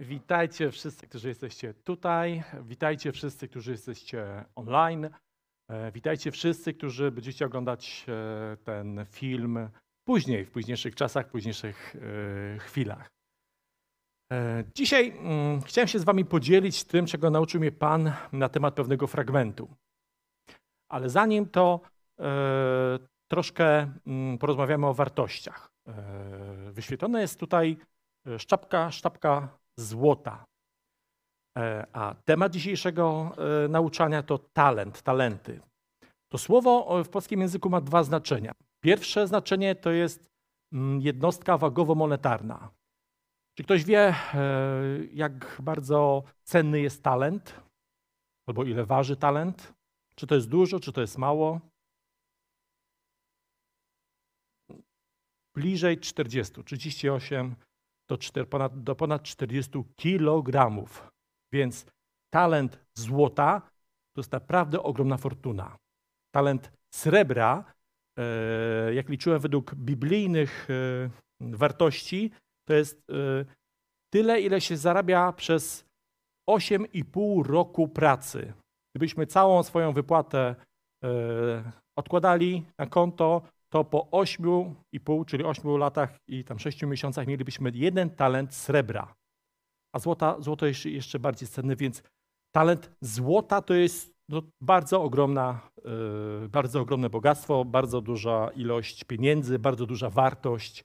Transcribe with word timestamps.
Witajcie 0.00 0.70
wszyscy, 0.70 1.06
którzy 1.06 1.28
jesteście 1.28 1.74
tutaj. 1.74 2.42
Witajcie 2.62 3.12
wszyscy, 3.12 3.48
którzy 3.48 3.70
jesteście 3.70 4.44
online. 4.54 5.10
E, 5.70 5.92
Witajcie 5.92 6.30
wszyscy, 6.30 6.74
którzy 6.74 7.10
będziecie 7.10 7.46
oglądać 7.46 8.06
e, 8.08 8.56
ten 8.56 9.06
film 9.10 9.68
później, 10.04 10.44
w 10.44 10.50
późniejszych 10.50 10.94
czasach, 10.94 11.26
w 11.26 11.30
późniejszych 11.30 11.96
e, 11.96 12.58
chwilach. 12.58 13.10
Dzisiaj 14.74 15.10
mm, 15.10 15.62
chciałem 15.62 15.88
się 15.88 15.98
z 15.98 16.04
Wami 16.04 16.24
podzielić 16.24 16.84
tym, 16.84 17.06
czego 17.06 17.30
nauczył 17.30 17.60
mnie 17.60 17.72
Pan 17.72 18.12
na 18.32 18.48
temat 18.48 18.74
pewnego 18.74 19.06
fragmentu. 19.06 19.68
Ale 20.88 21.08
zanim 21.08 21.48
to 21.48 21.80
troszkę 23.30 23.92
mm, 24.06 24.38
porozmawiamy 24.38 24.86
o 24.86 24.94
wartościach. 24.94 25.72
Wyświetlona 26.72 27.20
jest 27.20 27.40
tutaj 27.40 27.76
sztabka, 28.38 28.90
sztabka 28.90 29.58
złota. 29.76 30.44
E, 31.58 31.86
A 31.92 32.14
temat 32.24 32.52
dzisiejszego 32.52 33.32
e, 33.64 33.68
nauczania 33.68 34.22
to 34.22 34.38
talent, 34.38 35.02
talenty. 35.02 35.60
To 36.32 36.38
słowo 36.38 37.00
e, 37.00 37.04
w 37.04 37.08
polskim 37.08 37.40
języku 37.40 37.70
ma 37.70 37.80
dwa 37.80 38.02
znaczenia. 38.02 38.52
Pierwsze 38.84 39.26
znaczenie 39.26 39.74
to 39.74 39.90
jest 39.90 40.30
mm, 40.72 41.00
jednostka 41.00 41.58
wagowo-monetarna. 41.58 42.68
Czy 43.58 43.64
ktoś 43.64 43.84
wie, 43.84 44.14
jak 45.12 45.62
bardzo 45.62 46.22
cenny 46.44 46.80
jest 46.80 47.02
talent? 47.02 47.60
Albo 48.48 48.64
ile 48.64 48.84
waży 48.84 49.16
talent? 49.16 49.72
Czy 50.14 50.26
to 50.26 50.34
jest 50.34 50.48
dużo, 50.48 50.80
czy 50.80 50.92
to 50.92 51.00
jest 51.00 51.18
mało? 51.18 51.60
Bliżej 55.54 56.00
40, 56.00 56.64
38 56.64 57.56
do, 58.08 58.46
ponad, 58.46 58.82
do 58.82 58.94
ponad 58.94 59.22
40 59.22 59.84
kilogramów. 59.96 61.10
Więc 61.52 61.86
talent 62.34 62.78
złota 62.94 63.60
to 64.16 64.20
jest 64.20 64.32
naprawdę 64.32 64.82
ogromna 64.82 65.16
fortuna. 65.16 65.76
Talent 66.34 66.72
srebra, 66.94 67.64
e, 68.18 68.94
jak 68.94 69.08
liczyłem 69.08 69.40
według 69.40 69.74
biblijnych 69.74 70.68
e, 70.70 71.10
wartości, 71.40 72.30
to 72.68 72.74
jest 72.74 73.10
e, 73.10 73.44
tyle, 74.12 74.40
ile 74.40 74.60
się 74.60 74.76
zarabia 74.76 75.32
przez 75.32 75.84
8,5 76.50 77.46
roku 77.46 77.88
pracy. 77.88 78.52
Gdybyśmy 78.94 79.26
całą 79.26 79.62
swoją 79.62 79.92
wypłatę 79.92 80.54
odkładali 81.98 82.66
na 82.78 82.86
konto, 82.86 83.42
to 83.72 83.84
po 83.84 84.08
8,5, 84.12 85.24
czyli 85.24 85.44
8 85.44 85.76
latach 85.76 86.16
i 86.28 86.44
tam 86.44 86.58
6 86.58 86.82
miesiącach 86.82 87.26
mielibyśmy 87.26 87.70
jeden 87.74 88.10
talent 88.10 88.54
srebra. 88.54 89.14
A 89.94 89.98
złota, 89.98 90.40
złoto 90.40 90.66
jest 90.66 90.86
jeszcze 90.86 91.18
bardziej 91.18 91.48
cenne, 91.48 91.76
więc 91.76 92.02
talent 92.54 92.92
złota 93.00 93.62
to 93.62 93.74
jest 93.74 94.16
no, 94.28 94.42
bardzo, 94.60 95.02
ogromna, 95.02 95.60
e, 96.44 96.48
bardzo 96.48 96.80
ogromne 96.80 97.10
bogactwo, 97.10 97.64
bardzo 97.64 98.00
duża 98.00 98.50
ilość 98.56 99.04
pieniędzy, 99.04 99.58
bardzo 99.58 99.86
duża 99.86 100.10
wartość. 100.10 100.84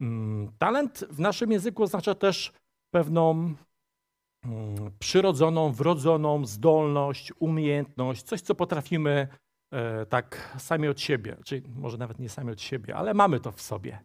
Mm, 0.00 0.52
Talent 0.58 1.04
w 1.10 1.20
naszym 1.20 1.52
języku 1.52 1.82
oznacza 1.82 2.14
też 2.14 2.52
pewną 2.94 3.54
mm, 4.44 4.90
przyrodzoną, 4.98 5.72
wrodzoną 5.72 6.46
zdolność, 6.46 7.32
umiejętność, 7.38 8.22
coś, 8.22 8.40
co 8.40 8.54
potrafimy 8.54 9.28
tak 10.08 10.54
sami 10.58 10.88
od 10.88 11.00
siebie, 11.00 11.36
czyli 11.44 11.62
może 11.76 11.98
nawet 11.98 12.18
nie 12.18 12.28
sami 12.28 12.50
od 12.50 12.60
siebie, 12.60 12.96
ale 12.96 13.14
mamy 13.14 13.40
to 13.40 13.52
w 13.52 13.60
sobie. 13.62 13.98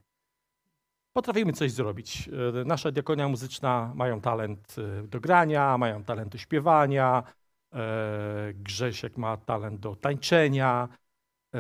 Potrafimy 1.16 1.54
coś 1.54 1.72
zrobić. 1.72 2.30
E, 2.62 2.66
Nasza 2.66 2.92
diakonia 2.92 3.28
muzyczna 3.28 3.92
mają 3.96 4.22
talent 4.22 4.76
e, 4.78 5.08
do 5.08 5.20
grania, 5.20 5.78
mają 5.78 6.04
talent 6.04 6.32
do 6.32 6.38
śpiewania, 6.38 7.24
e, 7.74 8.54
Grzesiek 8.54 9.18
ma 9.18 9.38
talent 9.38 9.80
do 9.80 9.96
tańczenia. 9.96 10.88
e, 11.56 11.60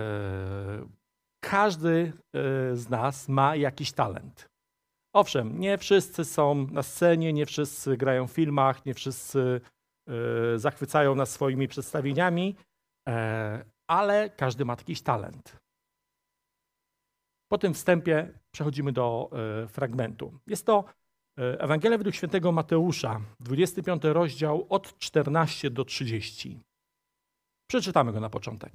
Każdy 1.43 2.13
e, 2.33 2.75
z 2.75 2.89
nas 2.89 3.29
ma 3.29 3.55
jakiś 3.55 3.91
talent. 3.91 4.49
Owszem, 5.15 5.59
nie 5.59 5.77
wszyscy 5.77 6.25
są 6.25 6.67
na 6.67 6.83
scenie, 6.83 7.33
nie 7.33 7.45
wszyscy 7.45 7.97
grają 7.97 8.27
w 8.27 8.31
filmach, 8.31 8.85
nie 8.85 8.93
wszyscy 8.93 9.61
e, 10.07 10.13
zachwycają 10.59 11.15
nas 11.15 11.31
swoimi 11.31 11.67
przedstawieniami, 11.67 12.55
e, 13.09 13.65
ale 13.87 14.29
każdy 14.29 14.65
ma 14.65 14.73
jakiś 14.73 15.01
talent. 15.01 15.55
Po 17.51 17.57
tym 17.57 17.73
wstępie 17.73 18.39
przechodzimy 18.53 18.91
do 18.91 19.29
e, 19.63 19.67
fragmentu. 19.67 20.39
Jest 20.47 20.65
to 20.65 20.83
e, 21.39 21.61
Ewangelia 21.61 21.97
według 21.97 22.15
świętego 22.15 22.51
Mateusza, 22.51 23.21
25 23.39 24.03
rozdział 24.03 24.65
od 24.69 24.99
14 24.99 25.69
do 25.69 25.85
30. 25.85 26.59
Przeczytamy 27.69 28.13
go 28.13 28.19
na 28.19 28.29
początek. 28.29 28.73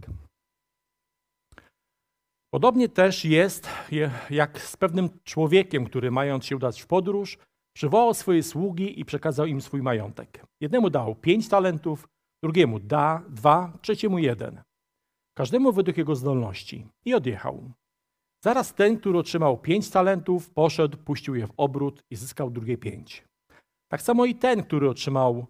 Podobnie 2.55 2.89
też 2.89 3.25
jest 3.25 3.69
je- 3.91 4.11
jak 4.31 4.61
z 4.61 4.77
pewnym 4.77 5.09
człowiekiem, 5.25 5.85
który 5.85 6.11
mając 6.11 6.45
się 6.45 6.57
udać 6.57 6.83
w 6.83 6.87
podróż, 6.87 7.39
przywołał 7.77 8.15
swoje 8.15 8.43
sługi 8.43 9.01
i 9.01 9.05
przekazał 9.05 9.47
im 9.47 9.61
swój 9.61 9.83
majątek. 9.83 10.47
Jednemu 10.61 10.91
dał 10.91 11.15
pięć 11.15 11.49
talentów, 11.49 12.09
drugiemu 12.43 12.81
da 12.81 13.23
dwa, 13.29 13.73
trzeciemu 13.83 14.19
jeden. 14.19 14.63
Każdemu 15.39 15.73
według 15.73 15.97
jego 15.97 16.15
zdolności. 16.15 16.87
I 17.05 17.15
odjechał. 17.15 17.73
Zaraz 18.45 18.75
ten, 18.75 18.99
który 18.99 19.19
otrzymał 19.19 19.59
pięć 19.59 19.91
talentów, 19.91 20.51
poszedł, 20.51 20.99
puścił 20.99 21.35
je 21.35 21.47
w 21.47 21.53
obrót 21.57 22.03
i 22.11 22.17
zyskał 22.17 22.51
drugie 22.51 22.79
pięć. 22.79 23.25
Tak 23.89 24.03
samo 24.03 24.25
i 24.25 24.35
ten, 24.35 24.63
który 24.63 24.91
otrzymał 24.91 25.47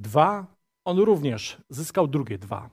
dwa, 0.00 0.46
on 0.84 0.98
również 0.98 1.62
zyskał 1.70 2.08
drugie 2.08 2.38
dwa. 2.38 2.70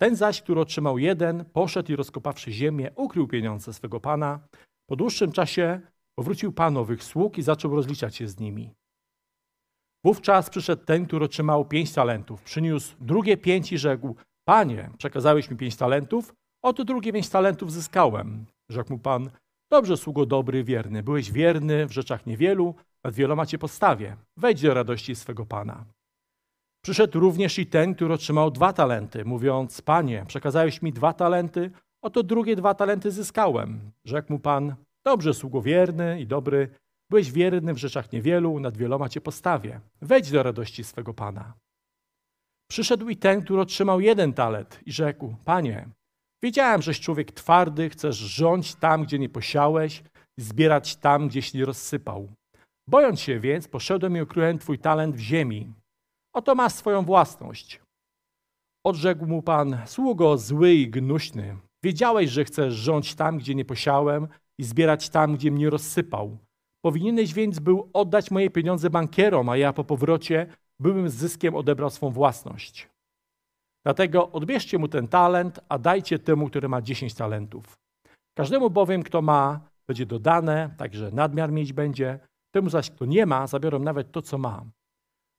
Ten 0.00 0.16
zaś, 0.16 0.42
który 0.42 0.60
otrzymał 0.60 0.98
jeden, 0.98 1.44
poszedł 1.44 1.92
i 1.92 1.96
rozkopawszy 1.96 2.52
ziemię, 2.52 2.90
ukrył 2.96 3.28
pieniądze 3.28 3.72
swego 3.72 4.00
pana. 4.00 4.40
Po 4.86 4.96
dłuższym 4.96 5.32
czasie 5.32 5.80
powrócił 6.18 6.52
pan 6.52 6.76
owych 6.76 7.04
sług 7.04 7.38
i 7.38 7.42
zaczął 7.42 7.76
rozliczać 7.76 8.16
się 8.16 8.28
z 8.28 8.40
nimi. 8.40 8.74
Wówczas 10.04 10.50
przyszedł 10.50 10.84
ten, 10.84 11.06
który 11.06 11.24
otrzymał 11.24 11.64
pięć 11.64 11.92
talentów. 11.92 12.42
Przyniósł 12.42 12.96
drugie 13.00 13.36
pięć 13.36 13.72
i 13.72 13.78
rzekł: 13.78 14.16
Panie, 14.48 14.90
przekazałeś 14.98 15.50
mi 15.50 15.56
pięć 15.56 15.76
talentów, 15.76 16.34
oto 16.62 16.84
drugie 16.84 17.12
pięć 17.12 17.28
talentów 17.28 17.72
zyskałem. 17.72 18.46
Rzekł 18.68 18.92
mu 18.92 18.98
pan: 18.98 19.30
Dobrze, 19.70 19.96
sługo 19.96 20.26
dobry, 20.26 20.64
wierny. 20.64 21.02
Byłeś 21.02 21.32
wierny 21.32 21.86
w 21.86 21.92
rzeczach 21.92 22.26
niewielu, 22.26 22.74
nad 23.04 23.14
wieloma 23.14 23.46
cię 23.46 23.58
postawię. 23.58 24.16
Wejdź 24.36 24.62
do 24.62 24.74
radości 24.74 25.14
swego 25.14 25.46
pana. 25.46 25.84
Przyszedł 26.84 27.20
również 27.20 27.58
i 27.58 27.66
ten, 27.66 27.94
który 27.94 28.14
otrzymał 28.14 28.50
dwa 28.50 28.72
talenty, 28.72 29.24
mówiąc: 29.24 29.82
Panie, 29.82 30.24
przekazałeś 30.26 30.82
mi 30.82 30.92
dwa 30.92 31.12
talenty, 31.12 31.70
oto 32.02 32.22
drugie 32.22 32.56
dwa 32.56 32.74
talenty 32.74 33.10
zyskałem. 33.10 33.80
Rzekł 34.04 34.32
mu 34.32 34.38
pan: 34.38 34.74
Dobrze, 35.04 35.34
sługo 35.34 35.62
wierny 35.62 36.20
i 36.20 36.26
dobry, 36.26 36.68
byłeś 37.10 37.32
wierny 37.32 37.74
w 37.74 37.78
rzeczach 37.78 38.12
niewielu, 38.12 38.60
nad 38.60 38.76
wieloma 38.76 39.08
cię 39.08 39.20
postawię. 39.20 39.80
Wejdź 40.02 40.30
do 40.30 40.42
radości 40.42 40.84
swego 40.84 41.14
pana. 41.14 41.54
Przyszedł 42.70 43.08
i 43.08 43.16
ten, 43.16 43.42
który 43.42 43.60
otrzymał 43.60 44.00
jeden 44.00 44.32
talent 44.32 44.80
i 44.86 44.92
rzekł: 44.92 45.34
Panie, 45.44 45.88
wiedziałem, 46.44 46.82
żeś 46.82 47.00
człowiek 47.00 47.32
twardy, 47.32 47.90
chcesz 47.90 48.16
rządzić 48.16 48.74
tam, 48.74 49.04
gdzie 49.04 49.18
nie 49.18 49.28
posiałeś, 49.28 50.02
zbierać 50.38 50.96
tam, 50.96 51.28
gdzieś 51.28 51.54
nie 51.54 51.64
rozsypał. 51.64 52.28
Bojąc 52.88 53.20
się 53.20 53.40
więc, 53.40 53.68
poszedłem 53.68 54.16
i 54.16 54.20
ukryłem 54.20 54.58
twój 54.58 54.78
talent 54.78 55.16
w 55.16 55.18
ziemi. 55.18 55.72
Oto 56.34 56.54
masz 56.54 56.72
swoją 56.72 57.02
własność. 57.02 57.80
Odrzekł 58.86 59.26
mu 59.26 59.42
pan, 59.42 59.78
sługo 59.86 60.38
zły 60.38 60.72
i 60.72 60.90
gnuśny. 60.90 61.56
Wiedziałeś, 61.84 62.30
że 62.30 62.44
chcesz 62.44 62.74
rządzić 62.74 63.14
tam, 63.14 63.38
gdzie 63.38 63.54
nie 63.54 63.64
posiałem 63.64 64.28
i 64.58 64.64
zbierać 64.64 65.08
tam, 65.08 65.36
gdzie 65.36 65.50
mnie 65.50 65.70
rozsypał. 65.70 66.38
Powinieneś 66.84 67.34
więc 67.34 67.58
był 67.58 67.90
oddać 67.92 68.30
moje 68.30 68.50
pieniądze 68.50 68.90
bankierom, 68.90 69.48
a 69.48 69.56
ja 69.56 69.72
po 69.72 69.84
powrocie 69.84 70.46
byłbym 70.80 71.08
z 71.08 71.14
zyskiem 71.14 71.54
odebrał 71.54 71.90
swą 71.90 72.10
własność. 72.10 72.88
Dlatego 73.84 74.32
odbierzcie 74.32 74.78
mu 74.78 74.88
ten 74.88 75.08
talent, 75.08 75.60
a 75.68 75.78
dajcie 75.78 76.18
temu, 76.18 76.48
który 76.48 76.68
ma 76.68 76.82
dziesięć 76.82 77.14
talentów. 77.14 77.78
Każdemu 78.34 78.70
bowiem, 78.70 79.02
kto 79.02 79.22
ma, 79.22 79.60
będzie 79.86 80.06
dodane, 80.06 80.74
także 80.78 81.10
nadmiar 81.12 81.52
mieć 81.52 81.72
będzie. 81.72 82.18
Temu 82.54 82.70
zaś, 82.70 82.90
kto 82.90 83.04
nie 83.06 83.26
ma, 83.26 83.46
zabiorą 83.46 83.78
nawet 83.78 84.12
to, 84.12 84.22
co 84.22 84.38
ma. 84.38 84.64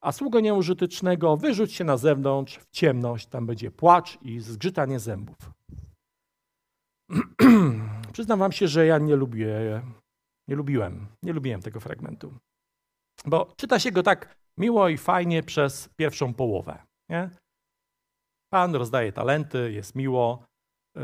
A 0.01 0.11
sługę 0.11 0.41
nieużytecznego 0.41 1.37
wyrzuć 1.37 1.73
się 1.73 1.83
na 1.83 1.97
zewnątrz, 1.97 2.57
w 2.57 2.69
ciemność, 2.69 3.27
tam 3.27 3.45
będzie 3.45 3.71
płacz 3.71 4.17
i 4.21 4.39
zgrzytanie 4.39 4.99
zębów. 4.99 5.37
Przyznam 8.13 8.39
wam 8.39 8.51
się, 8.51 8.67
że 8.67 8.85
ja 8.85 8.97
nie 8.97 9.15
lubię, 9.15 9.81
nie 10.47 10.55
lubiłem, 10.55 11.07
nie 11.23 11.33
lubiłem 11.33 11.61
tego 11.61 11.79
fragmentu. 11.79 12.33
Bo 13.25 13.53
czyta 13.57 13.79
się 13.79 13.91
go 13.91 14.03
tak 14.03 14.35
miło 14.59 14.89
i 14.89 14.97
fajnie 14.97 15.43
przez 15.43 15.89
pierwszą 15.95 16.33
połowę. 16.33 16.83
Nie? 17.09 17.29
Pan 18.53 18.75
rozdaje 18.75 19.11
talenty, 19.11 19.71
jest 19.71 19.95
miło, 19.95 20.45
yy, 20.95 21.03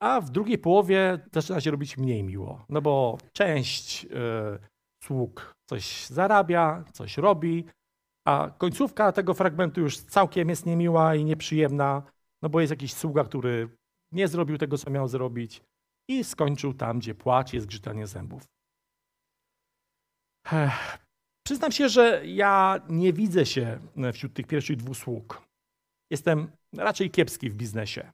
a 0.00 0.20
w 0.20 0.30
drugiej 0.30 0.58
połowie 0.58 1.18
zaczyna 1.32 1.60
się 1.60 1.70
robić 1.70 1.98
mniej 1.98 2.24
miło. 2.24 2.64
No 2.68 2.82
bo 2.82 3.18
część 3.32 4.04
yy, 4.04 4.58
sług 5.04 5.54
coś 5.70 6.06
zarabia, 6.06 6.84
coś 6.92 7.18
robi, 7.18 7.64
a 8.26 8.50
końcówka 8.58 9.12
tego 9.12 9.34
fragmentu 9.34 9.80
już 9.80 9.98
całkiem 9.98 10.48
jest 10.48 10.66
niemiła 10.66 11.14
i 11.14 11.24
nieprzyjemna, 11.24 12.02
no 12.42 12.48
bo 12.48 12.60
jest 12.60 12.70
jakiś 12.70 12.94
sługa, 12.94 13.24
który 13.24 13.76
nie 14.12 14.28
zrobił 14.28 14.58
tego, 14.58 14.78
co 14.78 14.90
miał 14.90 15.08
zrobić 15.08 15.62
i 16.08 16.24
skończył 16.24 16.74
tam, 16.74 16.98
gdzie 16.98 17.14
płacz 17.14 17.52
jest 17.52 17.64
zgrzytanie 17.64 18.06
zębów. 18.06 18.42
Przyznam 21.46 21.72
się, 21.72 21.88
że 21.88 22.22
ja 22.26 22.80
nie 22.88 23.12
widzę 23.12 23.46
się 23.46 23.78
wśród 24.12 24.34
tych 24.34 24.46
pierwszych 24.46 24.76
dwóch 24.76 24.96
sług. 24.96 25.42
Jestem 26.10 26.50
raczej 26.76 27.10
kiepski 27.10 27.50
w 27.50 27.54
biznesie. 27.54 28.12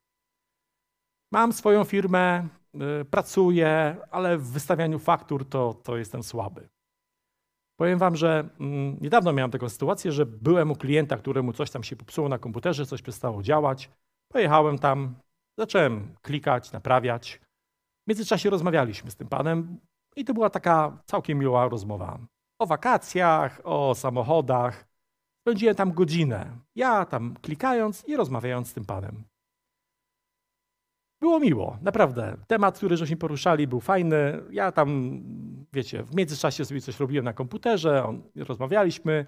Mam 1.33 1.53
swoją 1.53 1.85
firmę, 1.85 2.49
y, 3.01 3.05
pracuję, 3.05 3.97
ale 4.11 4.39
w 4.39 4.51
wystawianiu 4.51 4.99
faktur 4.99 5.49
to, 5.49 5.75
to 5.75 5.97
jestem 5.97 6.23
słaby. 6.23 6.69
Powiem 7.81 7.99
wam, 7.99 8.17
że 8.17 8.49
mm, 8.61 8.97
niedawno 9.01 9.33
miałem 9.33 9.51
taką 9.51 9.69
sytuację, 9.69 10.13
że 10.13 10.27
byłem 10.27 10.71
u 10.71 10.77
klienta, 10.77 11.17
któremu 11.17 11.53
coś 11.53 11.71
tam 11.71 11.83
się 11.83 11.97
popsuło 11.97 12.29
na 12.29 12.39
komputerze, 12.39 12.87
coś 12.87 13.03
przestało 13.03 13.43
działać. 13.43 13.91
Pojechałem 14.33 14.79
tam, 14.79 15.15
zacząłem 15.59 16.15
klikać, 16.23 16.73
naprawiać. 16.73 17.41
W 18.07 18.09
międzyczasie 18.09 18.51
rozmawialiśmy 18.51 19.11
z 19.11 19.17
tym 19.17 19.29
panem 19.29 19.81
i 20.17 20.25
to 20.25 20.35
była 20.35 20.51
taka 20.51 21.03
całkiem 21.07 21.39
miła 21.39 21.69
rozmowa. 21.69 22.19
O 22.59 22.67
wakacjach, 22.67 23.61
o 23.65 23.95
samochodach. 23.95 24.89
Spędziłem 25.41 25.75
tam 25.75 25.93
godzinę. 25.93 26.59
Ja 26.75 27.05
tam 27.05 27.35
klikając 27.43 28.05
i 28.09 28.17
rozmawiając 28.17 28.69
z 28.69 28.75
tym 28.75 28.85
panem. 28.85 29.25
Było 31.21 31.41
miło, 31.41 31.79
naprawdę. 31.83 32.37
Temat, 32.47 32.77
który 32.77 32.97
żeśmy 32.97 33.17
poruszali, 33.17 33.67
był 33.67 33.81
fajny. 33.81 34.43
Ja 34.51 34.73
tam, 34.73 35.21
wiecie, 35.73 36.03
w 36.03 36.15
międzyczasie 36.15 36.65
sobie 36.65 36.81
coś 36.81 37.01
robiłem 37.01 37.25
na 37.25 37.33
komputerze, 37.33 38.05
on, 38.05 38.23
rozmawialiśmy. 38.37 39.27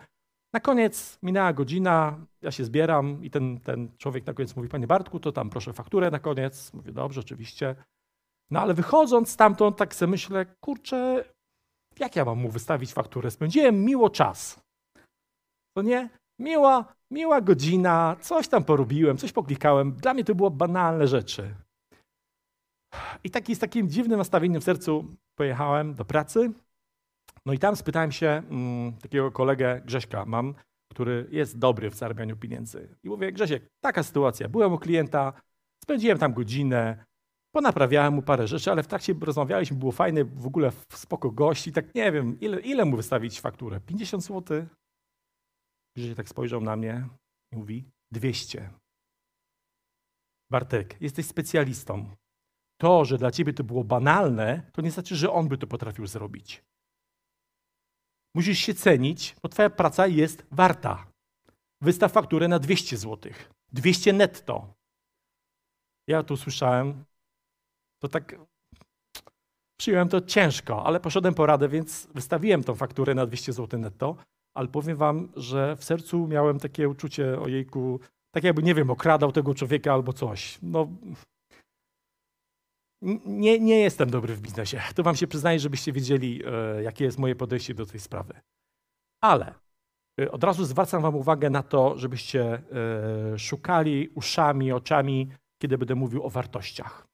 Na 0.52 0.60
koniec 0.60 1.18
minęła 1.22 1.52
godzina, 1.52 2.26
ja 2.42 2.50
się 2.50 2.64
zbieram 2.64 3.24
i 3.24 3.30
ten, 3.30 3.60
ten 3.60 3.96
człowiek 3.98 4.26
na 4.26 4.34
koniec 4.34 4.56
mówi, 4.56 4.68
panie 4.68 4.86
Bartku, 4.86 5.20
to 5.20 5.32
tam 5.32 5.50
proszę 5.50 5.72
fakturę 5.72 6.10
na 6.10 6.18
koniec. 6.18 6.72
Mówię, 6.72 6.92
dobrze, 6.92 7.20
oczywiście. 7.20 7.76
No 8.50 8.60
ale 8.60 8.74
wychodząc 8.74 9.28
stamtąd, 9.28 9.76
tak 9.76 9.94
sobie 9.94 10.10
myślę, 10.10 10.46
kurczę, 10.60 11.24
jak 12.00 12.16
ja 12.16 12.24
mam 12.24 12.38
mu 12.38 12.48
wystawić 12.50 12.92
fakturę? 12.92 13.30
Spędziłem 13.30 13.84
miło 13.84 14.10
czas. 14.10 14.60
To 15.76 15.82
nie? 15.82 16.08
Miła, 16.38 16.94
miła 17.10 17.40
godzina, 17.40 18.16
coś 18.20 18.48
tam 18.48 18.64
porobiłem, 18.64 19.16
coś 19.16 19.32
poklikałem. 19.32 19.92
Dla 19.92 20.14
mnie 20.14 20.24
to 20.24 20.34
było 20.34 20.50
banalne 20.50 21.08
rzeczy. 21.08 21.54
I 23.24 23.30
taki, 23.30 23.54
z 23.54 23.58
takim 23.58 23.88
dziwnym 23.88 24.18
nastawieniem 24.18 24.60
w 24.60 24.64
sercu 24.64 25.16
pojechałem 25.38 25.94
do 25.94 26.04
pracy. 26.04 26.52
No 27.46 27.52
i 27.52 27.58
tam 27.58 27.76
spytałem 27.76 28.12
się 28.12 28.28
mm, 28.28 28.92
takiego 28.92 29.30
kolegę 29.30 29.82
Grześka 29.84 30.24
mam, 30.24 30.54
który 30.90 31.28
jest 31.30 31.58
dobry 31.58 31.90
w 31.90 31.94
zarabianiu 31.94 32.36
pieniędzy. 32.36 32.96
I 33.02 33.08
mówię, 33.08 33.32
Grzesiek, 33.32 33.66
taka 33.80 34.02
sytuacja. 34.02 34.48
Byłem 34.48 34.72
u 34.72 34.78
klienta, 34.78 35.32
spędziłem 35.84 36.18
tam 36.18 36.32
godzinę, 36.32 37.04
ponaprawiałem 37.54 38.14
mu 38.14 38.22
parę 38.22 38.48
rzeczy, 38.48 38.70
ale 38.70 38.82
w 38.82 38.86
trakcie 38.86 39.14
rozmawialiśmy, 39.20 39.76
było 39.76 39.92
fajne, 39.92 40.24
w 40.24 40.46
ogóle 40.46 40.72
spoko 40.92 41.30
gości, 41.30 41.72
tak 41.72 41.94
nie 41.94 42.12
wiem, 42.12 42.40
ile, 42.40 42.60
ile 42.60 42.84
mu 42.84 42.96
wystawić 42.96 43.40
fakturę? 43.40 43.80
50 43.80 44.24
zł? 44.24 44.66
Grzesiek 45.96 46.16
tak 46.16 46.28
spojrzał 46.28 46.60
na 46.60 46.76
mnie 46.76 47.08
i 47.52 47.56
mówi, 47.56 47.84
200. 48.12 48.70
Bartek, 50.50 51.00
jesteś 51.00 51.26
specjalistą 51.26 52.16
to, 52.80 53.04
że 53.04 53.18
dla 53.18 53.30
ciebie 53.30 53.52
to 53.52 53.64
było 53.64 53.84
banalne, 53.84 54.70
to 54.72 54.82
nie 54.82 54.90
znaczy, 54.90 55.16
że 55.16 55.32
on 55.32 55.48
by 55.48 55.58
to 55.58 55.66
potrafił 55.66 56.06
zrobić. 56.06 56.62
Musisz 58.34 58.58
się 58.58 58.74
cenić, 58.74 59.36
bo 59.42 59.48
twoja 59.48 59.70
praca 59.70 60.06
jest 60.06 60.46
warta. 60.50 61.06
Wystaw 61.82 62.12
fakturę 62.12 62.48
na 62.48 62.58
200 62.58 62.96
zł. 62.96 63.32
200 63.72 64.12
netto. 64.12 64.74
Ja 66.08 66.22
tu 66.22 66.36
słyszałem, 66.36 67.04
to 68.02 68.08
tak 68.08 68.36
przyjąłem 69.80 70.08
to 70.08 70.20
ciężko, 70.20 70.86
ale 70.86 71.00
poszedłem 71.00 71.34
po 71.34 71.46
radę, 71.46 71.68
więc 71.68 72.08
wystawiłem 72.14 72.64
tą 72.64 72.74
fakturę 72.74 73.14
na 73.14 73.26
200 73.26 73.52
zł 73.52 73.80
netto, 73.80 74.16
ale 74.54 74.68
powiem 74.68 74.96
wam, 74.96 75.28
że 75.36 75.76
w 75.76 75.84
sercu 75.84 76.26
miałem 76.26 76.58
takie 76.58 76.88
uczucie, 76.88 77.40
ojejku, 77.40 78.00
tak 78.34 78.44
jakby, 78.44 78.62
nie 78.62 78.74
wiem, 78.74 78.90
okradał 78.90 79.32
tego 79.32 79.54
człowieka 79.54 79.92
albo 79.92 80.12
coś. 80.12 80.58
No, 80.62 80.88
nie, 83.26 83.60
nie 83.60 83.80
jestem 83.80 84.10
dobry 84.10 84.34
w 84.34 84.40
biznesie. 84.40 84.80
To 84.94 85.02
wam 85.02 85.16
się 85.16 85.26
przyznaję, 85.26 85.58
żebyście 85.58 85.92
wiedzieli, 85.92 86.42
e, 86.46 86.82
jakie 86.82 87.04
jest 87.04 87.18
moje 87.18 87.36
podejście 87.36 87.74
do 87.74 87.86
tej 87.86 88.00
sprawy. 88.00 88.40
Ale 89.20 89.54
e, 90.20 90.30
od 90.30 90.44
razu 90.44 90.64
zwracam 90.64 91.02
wam 91.02 91.16
uwagę 91.16 91.50
na 91.50 91.62
to, 91.62 91.98
żebyście 91.98 92.62
e, 93.32 93.38
szukali 93.38 94.08
uszami, 94.08 94.72
oczami, 94.72 95.28
kiedy 95.62 95.78
będę 95.78 95.94
mówił 95.94 96.24
o 96.24 96.30
wartościach. 96.30 97.09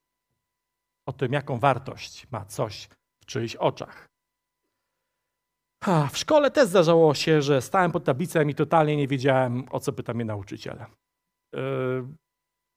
O 1.06 1.12
tym, 1.12 1.32
jaką 1.32 1.58
wartość 1.58 2.26
ma 2.30 2.44
coś 2.44 2.88
w 3.22 3.26
czyichś 3.26 3.56
oczach. 3.56 4.08
W 6.12 6.18
szkole 6.18 6.50
też 6.50 6.68
zdarzało 6.68 7.14
się, 7.14 7.42
że 7.42 7.62
stałem 7.62 7.92
pod 7.92 8.04
tablicą 8.04 8.42
i 8.42 8.54
totalnie 8.54 8.96
nie 8.96 9.08
wiedziałem, 9.08 9.64
o 9.70 9.80
co 9.80 9.92
pyta 9.92 10.14
mnie 10.14 10.24
nauczyciel. 10.24 10.84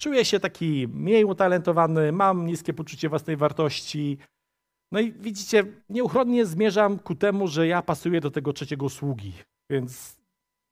Czuję 0.02 0.26
się 0.26 0.40
taki 0.40 0.88
mniej 0.88 1.26
utalentowany, 1.26 2.12
mam 2.12 2.46
niskie 2.46 2.74
poczucie 2.74 3.10
własnej 3.10 3.38
wartości. 3.38 4.18
No 4.92 5.00
i 5.00 5.12
widzicie, 5.12 5.64
nieuchronnie 5.90 6.46
zmierzam 6.46 7.00
ku 7.00 7.16
temu, 7.16 7.48
że 7.48 7.68
ja 7.68 7.82
pasuję 7.82 8.22
do 8.22 8.32
tego 8.32 8.54
trzeciego 8.54 8.90
sługi. 8.90 9.34
Więc, 9.72 10.20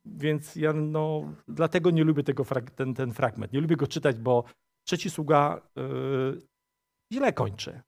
więc 0.06 0.56
ja 0.56 0.74
no, 0.74 1.34
dlatego 1.48 1.92
nie 1.92 2.04
lubię 2.04 2.24
tego, 2.24 2.46
ten, 2.76 2.94
ten 2.94 3.14
fragment. 3.14 3.54
Nie 3.54 3.62
lubię 3.62 3.76
go 3.76 3.88
czytać, 3.88 4.18
bo 4.18 4.44
trzeci 4.88 5.10
sługa 5.10 5.62
yy, 5.76 6.42
źle 7.14 7.34
kończy. 7.34 7.82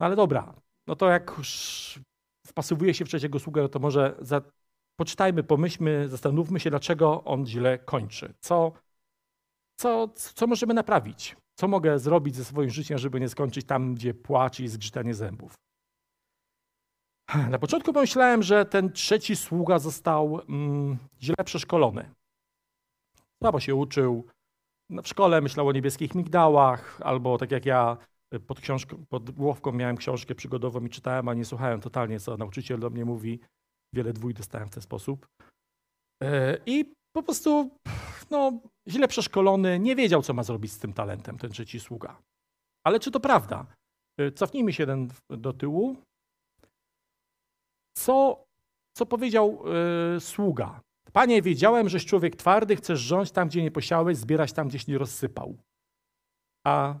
No 0.00 0.06
ale 0.06 0.16
dobra, 0.16 0.54
no 0.86 0.96
to 0.96 1.08
jak 1.08 1.34
już 1.38 2.00
wpasowuje 2.46 2.94
się 2.94 3.04
w 3.04 3.08
trzeciego 3.08 3.38
sługa, 3.38 3.62
no 3.62 3.68
to 3.68 3.78
może 3.78 4.16
za, 4.20 4.42
poczytajmy, 4.96 5.42
pomyślmy, 5.42 6.08
zastanówmy 6.08 6.60
się, 6.60 6.70
dlaczego 6.70 7.24
on 7.24 7.46
źle 7.46 7.78
kończy. 7.78 8.34
Co 8.40 8.72
co, 9.76 10.08
co 10.14 10.46
możemy 10.46 10.74
naprawić? 10.74 11.36
Co 11.54 11.68
mogę 11.68 11.98
zrobić 11.98 12.36
ze 12.36 12.44
swoim 12.44 12.70
życiem, 12.70 12.98
żeby 12.98 13.20
nie 13.20 13.28
skończyć 13.28 13.66
tam, 13.66 13.94
gdzie 13.94 14.14
płacz 14.14 14.60
i 14.60 14.68
zgrzytanie 14.68 15.14
zębów? 15.14 15.54
Na 17.50 17.58
początku 17.58 17.92
pomyślałem, 17.92 18.42
że 18.42 18.64
ten 18.64 18.92
trzeci 18.92 19.36
sługa 19.36 19.78
został 19.78 20.40
mm, 20.48 20.98
źle 21.22 21.44
przeszkolony. 21.44 22.10
Słabo 23.42 23.60
się 23.60 23.74
uczył. 23.74 24.26
No, 24.90 25.02
w 25.02 25.08
szkole 25.08 25.40
myślał 25.40 25.68
o 25.68 25.72
niebieskich 25.72 26.14
migdałach, 26.14 27.00
albo 27.04 27.38
tak 27.38 27.50
jak 27.50 27.66
ja 27.66 27.96
pod, 28.40 28.60
książką, 28.60 29.04
pod 29.08 29.30
głowką 29.30 29.72
miałem 29.72 29.96
książkę 29.96 30.34
przygodową 30.34 30.84
i 30.84 30.90
czytałem, 30.90 31.28
a 31.28 31.34
nie 31.34 31.44
słuchałem 31.44 31.80
totalnie, 31.80 32.20
co 32.20 32.36
nauczyciel 32.36 32.80
do 32.80 32.90
mnie 32.90 33.04
mówi. 33.04 33.40
Wiele 33.94 34.12
dwój 34.12 34.34
dostałem 34.34 34.68
w 34.68 34.70
ten 34.70 34.82
sposób. 34.82 35.26
E, 36.22 36.58
I 36.66 36.94
po 37.16 37.22
prostu 37.22 37.70
no, 38.30 38.60
źle 38.88 39.08
przeszkolony, 39.08 39.78
nie 39.78 39.96
wiedział, 39.96 40.22
co 40.22 40.34
ma 40.34 40.42
zrobić 40.42 40.72
z 40.72 40.78
tym 40.78 40.92
talentem, 40.92 41.38
ten 41.38 41.50
trzeci 41.50 41.80
sługa. 41.80 42.22
Ale 42.86 43.00
czy 43.00 43.10
to 43.10 43.20
prawda? 43.20 43.66
Y, 44.20 44.32
cofnijmy 44.32 44.72
się 44.72 44.82
jeden 44.82 45.08
do 45.30 45.52
tyłu. 45.52 45.96
Co, 47.96 48.44
co 48.96 49.06
powiedział 49.06 49.64
yy, 50.14 50.20
sługa? 50.20 50.80
Panie, 51.12 51.42
wiedziałem, 51.42 51.88
żeś 51.88 52.06
człowiek 52.06 52.36
twardy, 52.36 52.76
chcesz 52.76 53.00
rządź 53.00 53.30
tam, 53.30 53.48
gdzie 53.48 53.62
nie 53.62 53.70
posiałeś, 53.70 54.16
zbierać 54.16 54.52
tam, 54.52 54.68
gdzieś 54.68 54.86
nie 54.86 54.98
rozsypał. 54.98 55.56
A 56.66 56.94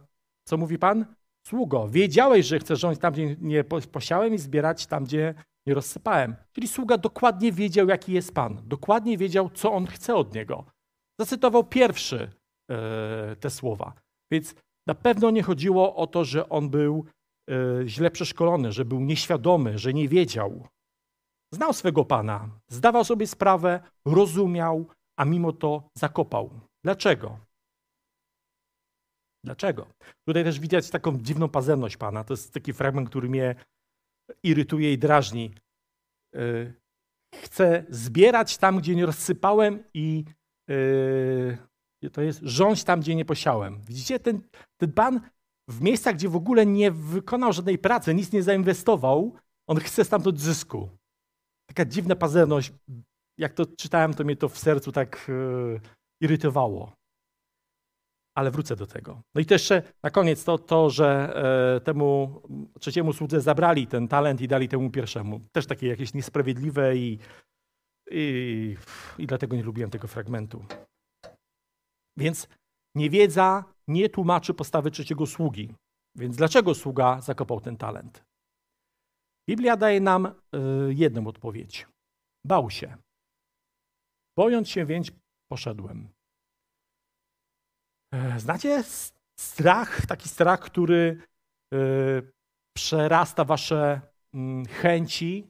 co 0.48 0.56
mówi 0.56 0.78
Pan? 0.78 1.14
Sługo, 1.46 1.88
wiedziałeś, 1.88 2.46
że 2.46 2.58
chcesz 2.58 2.80
rządzić 2.80 3.02
tam, 3.02 3.12
gdzie 3.12 3.36
nie 3.40 3.64
posiałem 3.64 4.34
i 4.34 4.38
zbierać 4.38 4.86
tam, 4.86 5.04
gdzie 5.04 5.34
nie 5.66 5.74
rozsypałem. 5.74 6.36
Czyli 6.52 6.68
sługa 6.68 6.98
dokładnie 6.98 7.52
wiedział, 7.52 7.88
jaki 7.88 8.12
jest 8.12 8.34
Pan. 8.34 8.62
Dokładnie 8.64 9.18
wiedział, 9.18 9.50
co 9.50 9.72
on 9.72 9.86
chce 9.86 10.14
od 10.14 10.34
niego. 10.34 10.64
Zacytował 11.20 11.64
pierwszy 11.64 12.30
e, 12.70 13.36
te 13.36 13.50
słowa. 13.50 13.92
Więc 14.32 14.54
na 14.86 14.94
pewno 14.94 15.30
nie 15.30 15.42
chodziło 15.42 15.96
o 15.96 16.06
to, 16.06 16.24
że 16.24 16.48
on 16.48 16.70
był 16.70 17.04
e, 17.50 17.54
źle 17.88 18.10
przeszkolony, 18.10 18.72
że 18.72 18.84
był 18.84 19.00
nieświadomy, 19.00 19.78
że 19.78 19.92
nie 19.92 20.08
wiedział. 20.08 20.66
Znał 21.54 21.72
swego 21.72 22.04
Pana, 22.04 22.48
zdawał 22.68 23.04
sobie 23.04 23.26
sprawę, 23.26 23.80
rozumiał, 24.06 24.86
a 25.18 25.24
mimo 25.24 25.52
to 25.52 25.88
zakopał. 25.98 26.50
Dlaczego? 26.84 27.38
Dlaczego? 29.44 29.86
Tutaj 30.26 30.44
też 30.44 30.60
widać 30.60 30.90
taką 30.90 31.18
dziwną 31.18 31.48
pazerność 31.48 31.96
Pana. 31.96 32.24
To 32.24 32.32
jest 32.32 32.54
taki 32.54 32.72
fragment, 32.72 33.08
który 33.08 33.28
mnie 33.28 33.54
irytuje 34.42 34.92
i 34.92 34.98
drażni. 34.98 35.54
E, 36.34 36.40
chcę 37.34 37.84
zbierać 37.88 38.58
tam, 38.58 38.78
gdzie 38.78 38.94
nie 38.94 39.06
rozsypałem 39.06 39.84
i 39.94 40.24
yy, 40.68 42.10
to 42.12 42.22
jest 42.22 42.40
rządź 42.42 42.84
tam, 42.84 43.00
gdzie 43.00 43.14
nie 43.14 43.24
posiałem. 43.24 43.80
Widzicie, 43.82 44.20
ten, 44.20 44.40
ten 44.80 44.92
pan 44.92 45.20
w 45.68 45.80
miejscach, 45.80 46.14
gdzie 46.14 46.28
w 46.28 46.36
ogóle 46.36 46.66
nie 46.66 46.90
wykonał 46.90 47.52
żadnej 47.52 47.78
pracy, 47.78 48.14
nic 48.14 48.32
nie 48.32 48.42
zainwestował, 48.42 49.34
on 49.68 49.80
chce 49.80 50.04
stamtąd 50.04 50.40
zysku. 50.40 50.88
taka 51.68 51.84
dziwna 51.84 52.16
pazerność. 52.16 52.72
Jak 53.38 53.52
to 53.52 53.66
czytałem, 53.66 54.14
to 54.14 54.24
mnie 54.24 54.36
to 54.36 54.48
w 54.48 54.58
sercu 54.58 54.92
tak 54.92 55.30
e, 55.30 55.80
irytowało. 56.20 56.92
Ale 58.36 58.50
wrócę 58.50 58.76
do 58.76 58.86
tego. 58.86 59.22
No 59.34 59.40
i 59.40 59.46
też 59.46 59.62
jeszcze 59.62 59.82
na 60.02 60.10
koniec 60.10 60.44
to, 60.44 60.58
to 60.58 60.90
że 60.90 61.32
e, 61.76 61.80
temu 61.80 62.42
trzeciemu 62.80 63.12
słudze 63.12 63.40
zabrali 63.40 63.86
ten 63.86 64.08
talent 64.08 64.40
i 64.40 64.48
dali 64.48 64.68
temu 64.68 64.90
pierwszemu. 64.90 65.40
Też 65.52 65.66
takie 65.66 65.86
jakieś 65.88 66.14
niesprawiedliwe 66.14 66.96
i, 66.96 67.18
i, 68.10 68.76
i 69.18 69.26
dlatego 69.26 69.56
nie 69.56 69.62
lubiłem 69.62 69.90
tego 69.90 70.08
fragmentu. 70.08 70.64
Więc 72.16 72.48
niewiedza 72.94 73.64
nie 73.88 74.08
tłumaczy 74.08 74.54
postawy 74.54 74.90
trzeciego 74.90 75.26
sługi. 75.26 75.74
Więc 76.16 76.36
dlaczego 76.36 76.74
sługa 76.74 77.20
zakopał 77.20 77.60
ten 77.60 77.76
talent? 77.76 78.24
Biblia 79.50 79.76
daje 79.76 80.00
nam 80.00 80.26
y, 80.26 80.32
jedną 80.88 81.26
odpowiedź. 81.26 81.86
Bał 82.46 82.70
się. 82.70 82.96
Bojąc 84.36 84.68
się, 84.68 84.86
więc 84.86 85.12
poszedłem. 85.52 86.13
E, 88.14 88.40
znacie 88.40 88.84
strach, 89.40 90.06
taki 90.06 90.28
strach, 90.28 90.60
który 90.60 91.18
y, 91.74 92.32
przerasta 92.76 93.44
wasze 93.44 94.00
mm, 94.34 94.66
chęci. 94.66 95.46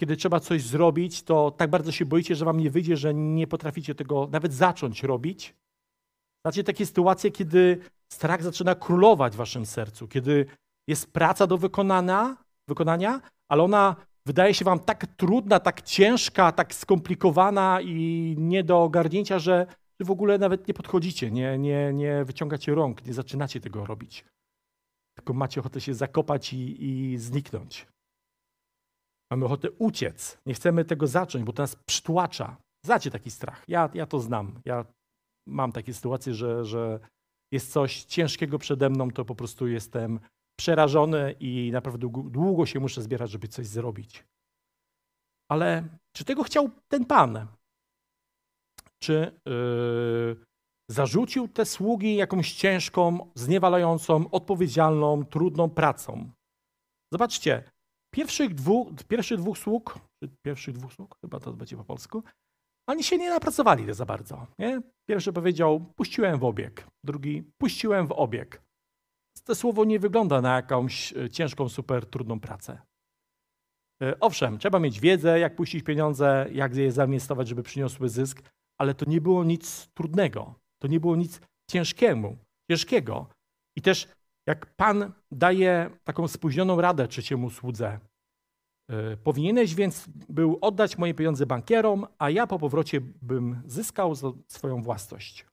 Kiedy 0.00 0.16
trzeba 0.16 0.40
coś 0.40 0.62
zrobić, 0.62 1.22
to 1.22 1.50
tak 1.50 1.70
bardzo 1.70 1.92
się 1.92 2.06
boicie, 2.06 2.34
że 2.34 2.44
wam 2.44 2.60
nie 2.60 2.70
wyjdzie, 2.70 2.96
że 2.96 3.14
nie 3.14 3.46
potraficie 3.46 3.94
tego 3.94 4.28
nawet 4.32 4.52
zacząć 4.52 5.02
robić. 5.02 5.54
Znacie 6.46 6.64
takie 6.64 6.86
sytuacje, 6.86 7.30
kiedy 7.30 7.78
strach 8.12 8.42
zaczyna 8.42 8.74
królować 8.74 9.32
w 9.32 9.36
waszym 9.36 9.66
sercu, 9.66 10.08
kiedy 10.08 10.46
jest 10.88 11.12
praca 11.12 11.46
do 11.46 11.58
wykonania, 11.58 12.36
wykonania, 12.68 13.20
ale 13.48 13.62
ona 13.62 13.96
wydaje 14.26 14.54
się 14.54 14.64
wam 14.64 14.78
tak 14.80 15.06
trudna, 15.06 15.60
tak 15.60 15.82
ciężka, 15.82 16.52
tak 16.52 16.74
skomplikowana 16.74 17.80
i 17.80 18.34
nie 18.38 18.64
do 18.64 18.82
ogarnięcia, 18.82 19.38
że 19.38 19.66
w 20.00 20.10
ogóle 20.10 20.38
nawet 20.38 20.68
nie 20.68 20.74
podchodzicie, 20.74 21.30
nie, 21.30 21.58
nie, 21.58 21.92
nie 21.92 22.24
wyciągacie 22.24 22.74
rąk, 22.74 23.06
nie 23.06 23.14
zaczynacie 23.14 23.60
tego 23.60 23.86
robić. 23.86 24.24
Tylko 25.16 25.34
macie 25.34 25.60
ochotę 25.60 25.80
się 25.80 25.94
zakopać 25.94 26.52
i, 26.52 26.84
i 26.84 27.18
zniknąć. 27.18 27.86
Mamy 29.30 29.44
ochotę 29.44 29.70
uciec. 29.70 30.38
Nie 30.46 30.54
chcemy 30.54 30.84
tego 30.84 31.06
zacząć, 31.06 31.44
bo 31.44 31.52
to 31.52 31.62
nas 31.62 31.76
przytłacza. 31.88 32.56
Znacie 32.86 33.10
taki 33.10 33.30
strach. 33.30 33.64
Ja, 33.68 33.90
ja 33.94 34.06
to 34.06 34.20
znam. 34.20 34.60
Ja 34.64 34.84
mam 35.48 35.72
takie 35.72 35.94
sytuacje, 35.94 36.34
że, 36.34 36.64
że 36.64 37.00
jest 37.52 37.72
coś 37.72 38.04
ciężkiego 38.04 38.58
przede 38.58 38.90
mną, 38.90 39.10
to 39.10 39.24
po 39.24 39.34
prostu 39.34 39.68
jestem 39.68 40.20
przerażony 40.58 41.34
i 41.40 41.70
naprawdę 41.72 42.08
długo 42.30 42.66
się 42.66 42.80
muszę 42.80 43.02
zbierać, 43.02 43.30
żeby 43.30 43.48
coś 43.48 43.66
zrobić. 43.66 44.24
Ale 45.50 45.88
czy 46.16 46.24
tego 46.24 46.42
chciał 46.42 46.70
ten 46.88 47.04
pan? 47.04 47.46
Czy 49.04 49.40
yy, 49.46 50.36
zarzucił 50.90 51.48
te 51.48 51.64
sługi 51.64 52.16
jakąś 52.16 52.52
ciężką, 52.52 53.30
zniewalającą, 53.34 54.30
odpowiedzialną, 54.30 55.24
trudną 55.24 55.70
pracą? 55.70 56.30
Zobaczcie, 57.12 57.62
pierwszych 58.14 58.54
dwóch, 58.54 58.88
pierwszych 59.08 59.38
dwóch 59.38 59.58
sług, 59.58 59.98
pierwszych 60.46 60.74
dwóch 60.74 60.92
sług, 60.92 61.16
chyba 61.20 61.40
to 61.40 61.52
będzie 61.52 61.76
po 61.76 61.84
polsku, 61.84 62.22
oni 62.88 63.04
się 63.04 63.18
nie 63.18 63.30
napracowali 63.30 63.94
za 63.94 64.06
bardzo. 64.06 64.46
Nie? 64.58 64.80
Pierwszy 65.08 65.32
powiedział, 65.32 65.80
puściłem 65.96 66.38
w 66.38 66.44
obieg. 66.44 66.86
Drugi, 67.04 67.42
puściłem 67.58 68.06
w 68.06 68.12
obieg. 68.12 68.62
To 69.44 69.54
słowo 69.54 69.84
nie 69.84 69.98
wygląda 69.98 70.40
na 70.40 70.56
jakąś 70.56 71.12
e, 71.12 71.30
ciężką, 71.30 71.68
super 71.68 72.06
trudną 72.06 72.40
pracę. 72.40 72.78
E, 74.02 74.20
owszem, 74.20 74.58
trzeba 74.58 74.80
mieć 74.80 75.00
wiedzę, 75.00 75.38
jak 75.38 75.56
puścić 75.56 75.84
pieniądze, 75.84 76.46
jak 76.52 76.76
je 76.76 76.92
zainwestować, 76.92 77.48
żeby 77.48 77.62
przyniosły 77.62 78.08
zysk, 78.08 78.42
ale 78.80 78.94
to 78.94 79.04
nie 79.04 79.20
było 79.20 79.44
nic 79.44 79.88
trudnego. 79.94 80.54
To 80.82 80.88
nie 80.88 81.00
było 81.00 81.16
nic 81.16 81.40
ciężkiemu, 81.70 82.36
ciężkiego. 82.70 83.26
I 83.78 83.82
też 83.82 84.08
jak 84.48 84.66
Pan 84.76 85.12
daje 85.30 85.90
taką 86.04 86.28
spóźnioną 86.28 86.80
radę 86.80 87.08
trzeciemu 87.08 87.50
słudze, 87.50 88.00
E, 88.90 89.16
powinieneś 89.16 89.74
więc 89.74 90.08
był 90.28 90.58
oddać 90.60 90.98
moje 90.98 91.14
pieniądze 91.14 91.46
bankierom, 91.46 92.06
a 92.18 92.30
ja 92.30 92.46
po 92.46 92.58
powrocie 92.58 93.00
bym 93.00 93.62
zyskał 93.66 94.12
swoją 94.48 94.82
własność. 94.82 95.46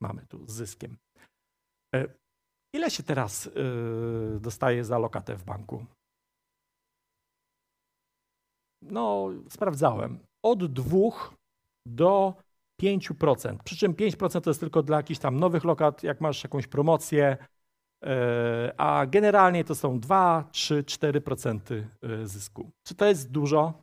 Mamy 0.00 0.26
tu 0.26 0.46
z 0.46 0.52
zyskiem. 0.52 0.96
E, 1.94 2.06
ile 2.74 2.90
się 2.90 3.02
teraz 3.02 3.46
e, 3.46 3.50
dostaje 4.40 4.84
za 4.84 4.98
lokatę 4.98 5.36
w 5.36 5.44
banku? 5.44 5.86
No, 8.82 9.28
sprawdzałem. 9.48 10.18
Od 10.44 10.72
2 10.72 11.35
do 11.86 12.34
5%. 12.82 13.56
Przy 13.64 13.76
czym 13.76 13.94
5% 13.94 14.40
to 14.40 14.50
jest 14.50 14.60
tylko 14.60 14.82
dla 14.82 14.96
jakichś 14.96 15.20
tam 15.20 15.40
nowych 15.40 15.64
lokat, 15.64 16.02
jak 16.02 16.20
masz 16.20 16.44
jakąś 16.44 16.66
promocję, 16.66 17.36
E, 18.04 18.74
a 18.76 19.06
generalnie 19.06 19.64
to 19.64 19.74
są 19.74 20.00
2, 20.00 20.48
3, 20.52 20.84
4% 20.84 21.84
zysku. 22.24 22.70
Czy 22.86 22.94
to 22.94 23.06
jest 23.06 23.30
dużo? 23.30 23.82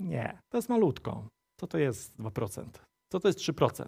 Nie, 0.00 0.38
to 0.48 0.58
jest 0.58 0.68
malutko. 0.68 1.28
Co 1.60 1.66
to 1.66 1.78
jest 1.78 2.16
2%? 2.18 2.64
Co 3.12 3.20
to 3.20 3.28
jest 3.28 3.38
3%? 3.38 3.84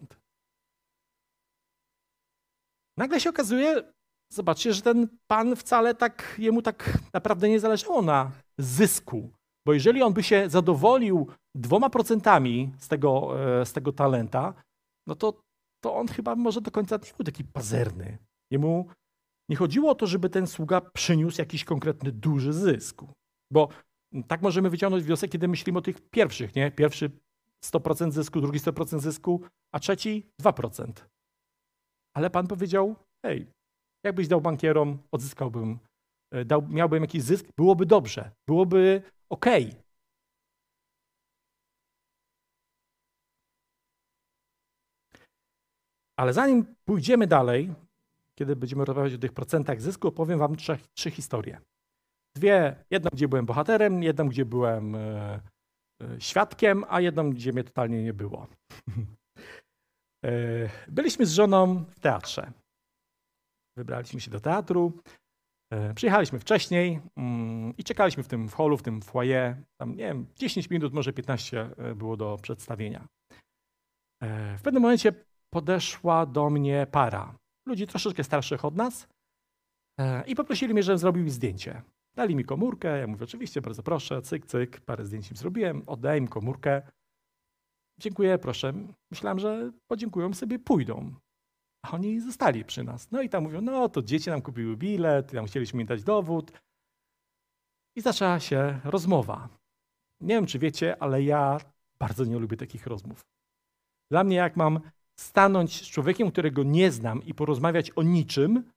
Nagle 2.96 3.20
się 3.20 3.30
okazuje, 3.30 3.92
zobaczcie, 4.32 4.72
że 4.72 4.82
ten 4.82 5.08
pan 5.26 5.56
wcale 5.56 5.94
tak, 5.94 6.36
jemu 6.38 6.62
tak 6.62 6.98
naprawdę 7.12 7.48
nie 7.48 7.60
zależało 7.60 8.02
na 8.02 8.32
zysku. 8.58 9.30
Bo 9.66 9.72
jeżeli 9.72 10.02
on 10.02 10.12
by 10.12 10.22
się 10.22 10.48
zadowolił 10.48 11.26
dwoma 11.54 11.90
procentami 11.90 12.72
z 12.78 12.88
tego, 12.88 13.40
e, 13.60 13.66
z 13.66 13.72
tego 13.72 13.92
talenta, 13.92 14.54
no 15.06 15.14
to, 15.14 15.40
to 15.84 15.94
on 15.94 16.08
chyba 16.08 16.36
może 16.36 16.60
do 16.60 16.70
końca 16.70 16.96
nie 16.96 17.12
był 17.16 17.24
taki 17.24 17.44
pazerny. 17.44 18.18
Jemu 18.52 18.88
nie 19.50 19.56
chodziło 19.56 19.90
o 19.90 19.94
to, 19.94 20.06
żeby 20.06 20.30
ten 20.30 20.46
sługa 20.46 20.80
przyniósł 20.80 21.40
jakiś 21.40 21.64
konkretny 21.64 22.12
duży 22.12 22.52
zysk. 22.52 23.02
Bo 23.52 23.68
tak 24.28 24.42
możemy 24.42 24.70
wyciągnąć 24.70 25.04
wniosek, 25.04 25.30
kiedy 25.30 25.48
myślimy 25.48 25.78
o 25.78 25.82
tych 25.82 26.10
pierwszych, 26.10 26.54
nie? 26.54 26.70
Pierwszy 26.70 27.10
100% 27.64 28.12
zysku, 28.12 28.40
drugi 28.40 28.58
100% 28.58 29.00
zysku, 29.00 29.40
a 29.74 29.80
trzeci 29.80 30.30
2%. 30.42 30.92
Ale 32.16 32.30
pan 32.30 32.46
powiedział, 32.46 32.96
hej, 33.26 33.46
jakbyś 34.04 34.28
dał 34.28 34.40
bankierom, 34.40 34.98
odzyskałbym, 35.12 35.78
e, 36.32 36.44
dał, 36.44 36.68
miałbym 36.68 37.02
jakiś 37.02 37.22
zysk, 37.22 37.46
byłoby 37.56 37.86
dobrze, 37.86 38.30
byłoby 38.48 39.02
ok. 39.30 39.46
Ale 46.16 46.32
zanim 46.32 46.74
pójdziemy 46.84 47.26
dalej, 47.26 47.74
kiedy 48.38 48.56
będziemy 48.56 48.84
rozmawiać 48.84 49.14
o 49.14 49.18
tych 49.18 49.32
procentach 49.32 49.80
zysku, 49.80 50.08
opowiem 50.08 50.38
wam 50.38 50.56
trzy, 50.94 51.10
historie. 51.10 51.60
Dwie, 52.36 52.84
jedną, 52.90 53.10
gdzie 53.12 53.28
byłem 53.28 53.46
bohaterem, 53.46 54.02
jedną, 54.02 54.28
gdzie 54.28 54.44
byłem 54.44 54.94
e, 54.94 55.40
e, 56.02 56.20
świadkiem, 56.20 56.84
a 56.88 57.00
jedną, 57.00 57.30
gdzie 57.30 57.52
mnie 57.52 57.64
totalnie 57.64 58.02
nie 58.02 58.14
było. 58.14 58.46
e, 60.24 60.30
byliśmy 60.88 61.26
z 61.26 61.32
żoną 61.32 61.84
w 61.84 62.00
teatrze. 62.00 62.52
Wybraliśmy 63.76 64.20
się 64.20 64.30
do 64.30 64.40
teatru. 64.40 65.02
E, 65.72 65.94
przyjechaliśmy 65.94 66.38
wcześniej 66.38 67.00
mm, 67.16 67.76
i 67.76 67.84
czekaliśmy 67.84 68.22
w 68.22 68.28
tym 68.28 68.48
holu, 68.48 68.76
w 68.76 68.82
tym 68.82 69.02
foyer. 69.02 69.56
Tam, 69.76 69.90
nie 69.90 70.04
wiem, 70.04 70.26
10 70.36 70.70
minut, 70.70 70.92
może 70.92 71.12
15 71.12 71.70
e, 71.76 71.94
było 71.94 72.16
do 72.16 72.36
przedstawienia. 72.42 73.08
E, 74.22 74.58
w 74.58 74.62
pewnym 74.62 74.82
momencie 74.82 75.12
podeszła 75.50 76.26
do 76.26 76.50
mnie 76.50 76.86
para 76.90 77.34
ludzi 77.68 77.86
troszeczkę 77.86 78.24
starszych 78.24 78.64
od 78.64 78.76
nas 78.76 79.08
i 80.26 80.34
poprosili 80.34 80.74
mnie, 80.74 80.82
żebym 80.82 80.98
zrobił 80.98 81.22
im 81.22 81.30
zdjęcie. 81.30 81.82
Dali 82.14 82.36
mi 82.36 82.44
komórkę, 82.44 82.98
ja 82.98 83.06
mówię 83.06 83.24
oczywiście, 83.24 83.60
bardzo 83.60 83.82
proszę, 83.82 84.22
cyk, 84.22 84.46
cyk, 84.46 84.80
parę 84.80 85.06
zdjęć 85.06 85.30
im 85.30 85.36
zrobiłem, 85.36 85.82
oddaję 85.86 86.18
im 86.18 86.28
komórkę. 86.28 86.82
Dziękuję, 88.00 88.38
proszę. 88.38 88.72
Myślałem, 89.10 89.38
że 89.38 89.72
podziękują 89.90 90.34
sobie, 90.34 90.58
pójdą. 90.58 91.14
A 91.82 91.90
oni 91.90 92.20
zostali 92.20 92.64
przy 92.64 92.84
nas. 92.84 93.10
No 93.10 93.22
i 93.22 93.28
tam 93.28 93.42
mówią, 93.42 93.60
no 93.60 93.88
to 93.88 94.02
dzieci 94.02 94.30
nam 94.30 94.42
kupiły 94.42 94.76
bilet, 94.76 95.32
tam 95.32 95.46
chcieliśmy 95.46 95.80
im 95.80 95.86
dać 95.86 96.02
dowód. 96.02 96.52
I 97.96 98.00
zaczęła 98.00 98.40
się 98.40 98.80
rozmowa. 98.84 99.48
Nie 100.20 100.34
wiem, 100.34 100.46
czy 100.46 100.58
wiecie, 100.58 101.02
ale 101.02 101.22
ja 101.22 101.58
bardzo 101.98 102.24
nie 102.24 102.38
lubię 102.38 102.56
takich 102.56 102.86
rozmów. 102.86 103.20
Dla 104.10 104.24
mnie, 104.24 104.36
jak 104.36 104.56
mam 104.56 104.80
stanąć 105.20 105.82
z 105.82 105.90
człowiekiem, 105.90 106.30
którego 106.30 106.62
nie 106.62 106.90
znam 106.90 107.24
i 107.24 107.34
porozmawiać 107.34 107.90
o 107.90 108.02
niczym, 108.02 108.70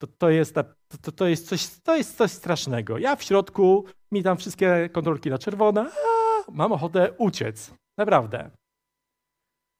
to, 0.00 0.06
to, 0.06 0.30
jest, 0.30 0.54
to, 1.02 1.12
to, 1.12 1.26
jest 1.26 1.48
coś, 1.48 1.68
to 1.68 1.96
jest 1.96 2.16
coś 2.16 2.30
strasznego. 2.30 2.98
Ja 2.98 3.16
w 3.16 3.22
środku, 3.22 3.84
mi 4.12 4.22
tam 4.22 4.36
wszystkie 4.36 4.88
kontrolki 4.92 5.30
na 5.30 5.38
czerwone, 5.38 5.90
a, 5.90 6.50
mam 6.52 6.72
ochotę 6.72 7.12
uciec. 7.12 7.74
Naprawdę. 7.98 8.50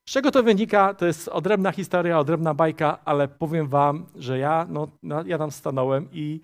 Z 0.08 0.10
czego 0.10 0.30
to 0.30 0.42
wynika? 0.42 0.94
To 0.94 1.06
jest 1.06 1.28
odrębna 1.28 1.72
historia, 1.72 2.18
odrębna 2.18 2.54
bajka, 2.54 3.04
ale 3.04 3.28
powiem 3.28 3.68
wam, 3.68 4.06
że 4.16 4.38
ja, 4.38 4.66
no, 4.70 4.88
no, 5.02 5.24
ja 5.26 5.38
tam 5.38 5.50
stanąłem 5.50 6.08
i, 6.12 6.40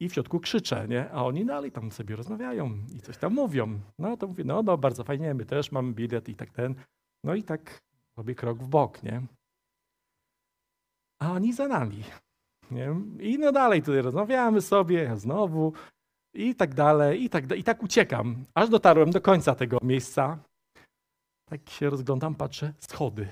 i 0.00 0.08
w 0.08 0.12
środku 0.12 0.40
krzyczę, 0.40 0.88
nie? 0.88 1.10
A 1.10 1.24
oni 1.24 1.44
dalej 1.44 1.72
tam 1.72 1.90
sobie 1.90 2.16
rozmawiają 2.16 2.70
i 2.96 3.00
coś 3.00 3.16
tam 3.16 3.34
mówią. 3.34 3.80
No 3.98 4.16
to 4.16 4.26
mówię, 4.26 4.44
no, 4.44 4.62
no 4.62 4.78
bardzo 4.78 5.04
fajnie, 5.04 5.34
my 5.34 5.44
też 5.44 5.72
mamy 5.72 5.92
bilet 5.92 6.28
i 6.28 6.34
tak 6.34 6.50
ten. 6.50 6.74
No 7.24 7.34
i 7.34 7.42
tak 7.42 7.82
robię 8.16 8.34
krok 8.34 8.58
w 8.58 8.68
bok, 8.68 9.02
nie? 9.02 9.22
A 11.18 11.32
oni 11.32 11.52
za 11.52 11.68
nami. 11.68 12.04
Nie? 12.70 12.94
I 13.20 13.38
no 13.38 13.52
dalej 13.52 13.82
tutaj 13.82 14.02
rozmawiamy 14.02 14.60
sobie, 14.60 15.02
ja 15.02 15.16
znowu 15.16 15.72
i 16.34 16.54
tak 16.54 16.74
dalej, 16.74 17.24
i 17.24 17.30
tak, 17.30 17.56
i 17.56 17.64
tak 17.64 17.82
uciekam. 17.82 18.44
Aż 18.54 18.68
dotarłem 18.68 19.10
do 19.10 19.20
końca 19.20 19.54
tego 19.54 19.78
miejsca. 19.82 20.38
Tak 21.52 21.70
się 21.70 21.90
rozglądam, 21.90 22.34
patrzę, 22.34 22.74
schody. 22.78 23.28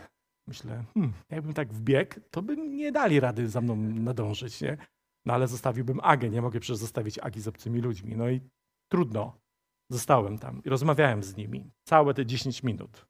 Myślę, 0.47 0.85
hmm, 0.95 1.12
jakbym 1.31 1.53
tak 1.53 1.73
wbiegł, 1.73 2.15
to 2.31 2.43
by 2.43 2.57
nie 2.57 2.93
dali 2.93 3.21
rady 3.21 3.49
za 3.49 3.61
mną 3.61 3.77
nadążyć, 3.77 4.61
nie? 4.61 4.77
No 5.25 5.35
ale 5.35 5.49
zostawiłbym 5.49 6.00
Agę, 6.03 6.31
nie 6.31 6.43
mogę 6.43 6.61
przecież 6.61 6.77
zostawić 6.77 7.19
Agi 7.19 7.41
z 7.41 7.49
obcymi 7.49 7.81
ludźmi. 7.81 8.17
No 8.17 8.31
i 8.31 8.41
trudno. 8.93 9.41
Zostałem 9.91 10.39
tam 10.39 10.62
i 10.65 10.69
rozmawiałem 10.69 11.23
z 11.23 11.37
nimi 11.37 11.71
całe 11.85 12.15
te 12.15 12.27
10 12.27 12.62
minut. 12.62 13.07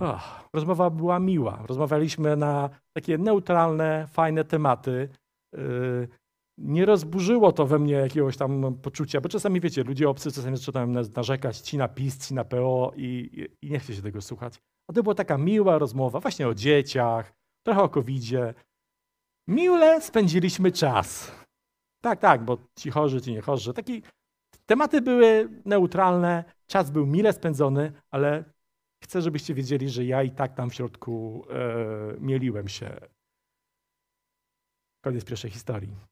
Oh, 0.00 0.48
rozmowa 0.52 0.90
była 0.90 1.18
miła. 1.18 1.62
Rozmawialiśmy 1.66 2.36
na 2.36 2.70
takie 2.92 3.18
neutralne, 3.18 4.06
fajne 4.10 4.44
tematy. 4.44 5.08
Yy, 5.52 6.08
nie 6.60 6.86
rozburzyło 6.86 7.52
to 7.52 7.66
we 7.66 7.78
mnie 7.78 7.92
jakiegoś 7.92 8.36
tam 8.36 8.74
poczucia, 8.74 9.20
bo 9.20 9.28
czasami 9.28 9.60
wiecie, 9.60 9.82
ludzie 9.82 10.08
obcy 10.08 10.32
czasami 10.32 10.56
zaczynają 10.56 10.86
narzekać 11.16 11.58
ci 11.58 11.78
na 11.78 11.88
PiS, 11.88 12.28
ci 12.28 12.34
na 12.34 12.44
PO 12.44 12.92
i, 12.96 13.30
i, 13.62 13.66
i 13.66 13.70
nie 13.70 13.78
chce 13.78 13.94
się 13.94 14.02
tego 14.02 14.22
słuchać. 14.22 14.62
A 14.88 14.92
to 14.92 15.02
była 15.02 15.14
taka 15.14 15.38
miła 15.38 15.78
rozmowa 15.78 16.20
właśnie 16.20 16.48
o 16.48 16.54
dzieciach, 16.54 17.32
trochę 17.62 17.82
o 17.82 17.88
covidzie. 17.88 18.54
Miłe 19.48 20.00
spędziliśmy 20.00 20.72
czas. 20.72 21.32
Tak, 22.00 22.20
tak, 22.20 22.44
bo 22.44 22.58
ci 22.78 22.90
chorzy, 22.90 23.20
ci 23.20 23.32
nie 23.32 23.40
chorzy. 23.40 23.74
Taki, 23.74 24.02
tematy 24.66 25.00
były 25.00 25.48
neutralne, 25.64 26.44
czas 26.66 26.90
był 26.90 27.06
mile 27.06 27.32
spędzony, 27.32 27.92
ale 28.10 28.44
chcę, 29.04 29.22
żebyście 29.22 29.54
wiedzieli, 29.54 29.88
że 29.88 30.04
ja 30.04 30.22
i 30.22 30.30
tak 30.30 30.54
tam 30.54 30.70
w 30.70 30.74
środku 30.74 31.44
e, 31.50 32.20
mieliłem 32.20 32.68
się. 32.68 33.00
Koniec 35.04 35.24
pierwszej 35.24 35.50
historii. 35.50 36.10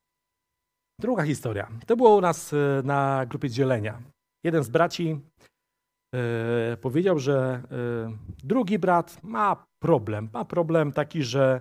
Druga 1.01 1.23
historia. 1.23 1.69
To 1.87 1.97
było 1.97 2.17
u 2.17 2.21
nas 2.21 2.53
e, 2.53 2.57
na 2.85 3.27
grupie 3.27 3.51
dzielenia. 3.51 4.03
Jeden 4.45 4.65
z 4.65 4.69
braci 4.69 5.21
e, 6.15 6.77
powiedział, 6.77 7.19
że 7.19 7.63
e, 7.71 8.17
drugi 8.45 8.79
brat 8.79 9.23
ma 9.23 9.67
problem. 9.83 10.29
Ma 10.33 10.45
problem 10.45 10.93
taki, 10.93 11.23
że 11.23 11.61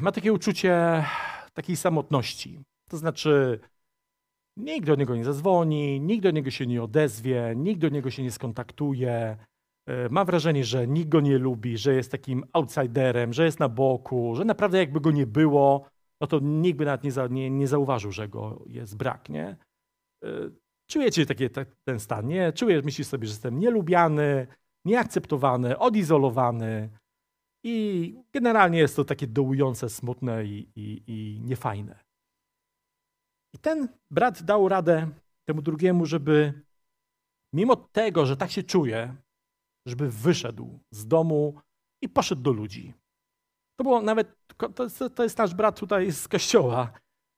ma 0.00 0.12
takie 0.12 0.32
uczucie 0.32 1.04
takiej 1.54 1.76
samotności. 1.76 2.60
To 2.90 2.96
znaczy, 2.96 3.60
nikt 4.56 4.86
do 4.86 4.94
niego 4.94 5.16
nie 5.16 5.24
zadzwoni, 5.24 6.00
nikt 6.00 6.22
do 6.22 6.30
niego 6.30 6.50
się 6.50 6.66
nie 6.66 6.82
odezwie, 6.82 7.52
nikt 7.56 7.80
do 7.80 7.88
niego 7.88 8.10
się 8.10 8.22
nie 8.22 8.30
skontaktuje. 8.30 9.36
Ma 10.10 10.24
wrażenie, 10.24 10.64
że 10.64 10.86
nikt 10.86 11.08
go 11.08 11.20
nie 11.20 11.38
lubi, 11.38 11.78
że 11.78 11.94
jest 11.94 12.12
takim 12.12 12.44
outsiderem, 12.52 13.32
że 13.32 13.44
jest 13.44 13.60
na 13.60 13.68
boku, 13.68 14.34
że 14.36 14.44
naprawdę 14.44 14.78
jakby 14.78 15.00
go 15.00 15.10
nie 15.10 15.26
było, 15.26 15.88
no 16.20 16.26
to 16.26 16.38
nikt 16.42 16.78
by 16.78 16.84
nawet 16.84 17.04
nie, 17.04 17.12
za, 17.12 17.26
nie, 17.26 17.50
nie 17.50 17.68
zauważył, 17.68 18.12
że 18.12 18.28
go 18.28 18.64
jest 18.66 18.96
brak, 18.96 19.28
nie? 19.28 19.56
Y, 20.24 20.52
czujecie 20.90 21.26
taki 21.26 21.44
ten 21.84 22.00
stan, 22.00 22.26
nie? 22.26 22.52
Czujesz, 22.52 22.84
myślisz 22.84 23.06
sobie, 23.06 23.26
że 23.26 23.32
jestem 23.32 23.58
nielubiany, 23.58 24.46
nieakceptowany, 24.84 25.78
odizolowany 25.78 26.90
i 27.64 28.14
generalnie 28.32 28.78
jest 28.78 28.96
to 28.96 29.04
takie 29.04 29.26
dołujące, 29.26 29.88
smutne 29.88 30.44
i, 30.44 30.68
i, 30.76 31.02
i 31.06 31.40
niefajne. 31.40 31.98
I 33.54 33.58
ten 33.58 33.88
brat 34.10 34.42
dał 34.42 34.68
radę 34.68 35.08
temu 35.48 35.62
drugiemu, 35.62 36.06
żeby 36.06 36.62
mimo 37.54 37.76
tego, 37.76 38.26
że 38.26 38.36
tak 38.36 38.50
się 38.50 38.62
czuje, 38.62 39.16
żeby 39.86 40.10
wyszedł 40.10 40.78
z 40.90 41.06
domu 41.06 41.60
i 42.02 42.08
poszedł 42.08 42.42
do 42.42 42.52
ludzi. 42.52 42.94
To 43.78 43.84
było 43.84 44.02
nawet, 44.02 44.36
to 44.74 45.10
to 45.10 45.22
jest 45.22 45.38
nasz 45.38 45.54
brat 45.54 45.80
tutaj 45.80 46.12
z 46.12 46.28
kościoła. 46.28 46.92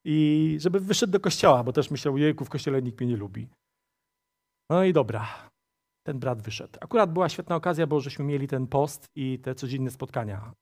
I 0.04 0.56
żeby 0.60 0.80
wyszedł 0.80 1.12
do 1.12 1.20
kościoła, 1.20 1.64
bo 1.64 1.72
też 1.72 1.90
myślał, 1.90 2.18
jejku, 2.18 2.44
w 2.44 2.48
kościele 2.48 2.82
nikt 2.82 3.00
mnie 3.00 3.10
nie 3.10 3.16
lubi. 3.16 3.48
No 4.70 4.84
i 4.84 4.92
dobra, 4.92 5.50
ten 6.06 6.18
brat 6.18 6.42
wyszedł. 6.42 6.78
Akurat 6.80 7.12
była 7.12 7.28
świetna 7.28 7.56
okazja, 7.56 7.86
bo 7.86 8.00
żeśmy 8.00 8.24
mieli 8.24 8.48
ten 8.48 8.66
post 8.66 9.06
i 9.14 9.38
te 9.38 9.54
codzienne 9.54 9.90
spotkania 9.90 10.52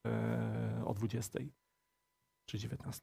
yy, 0.77 0.87
o 0.87 0.95
20 0.95 1.39
czy 2.49 2.59
19. 2.59 3.03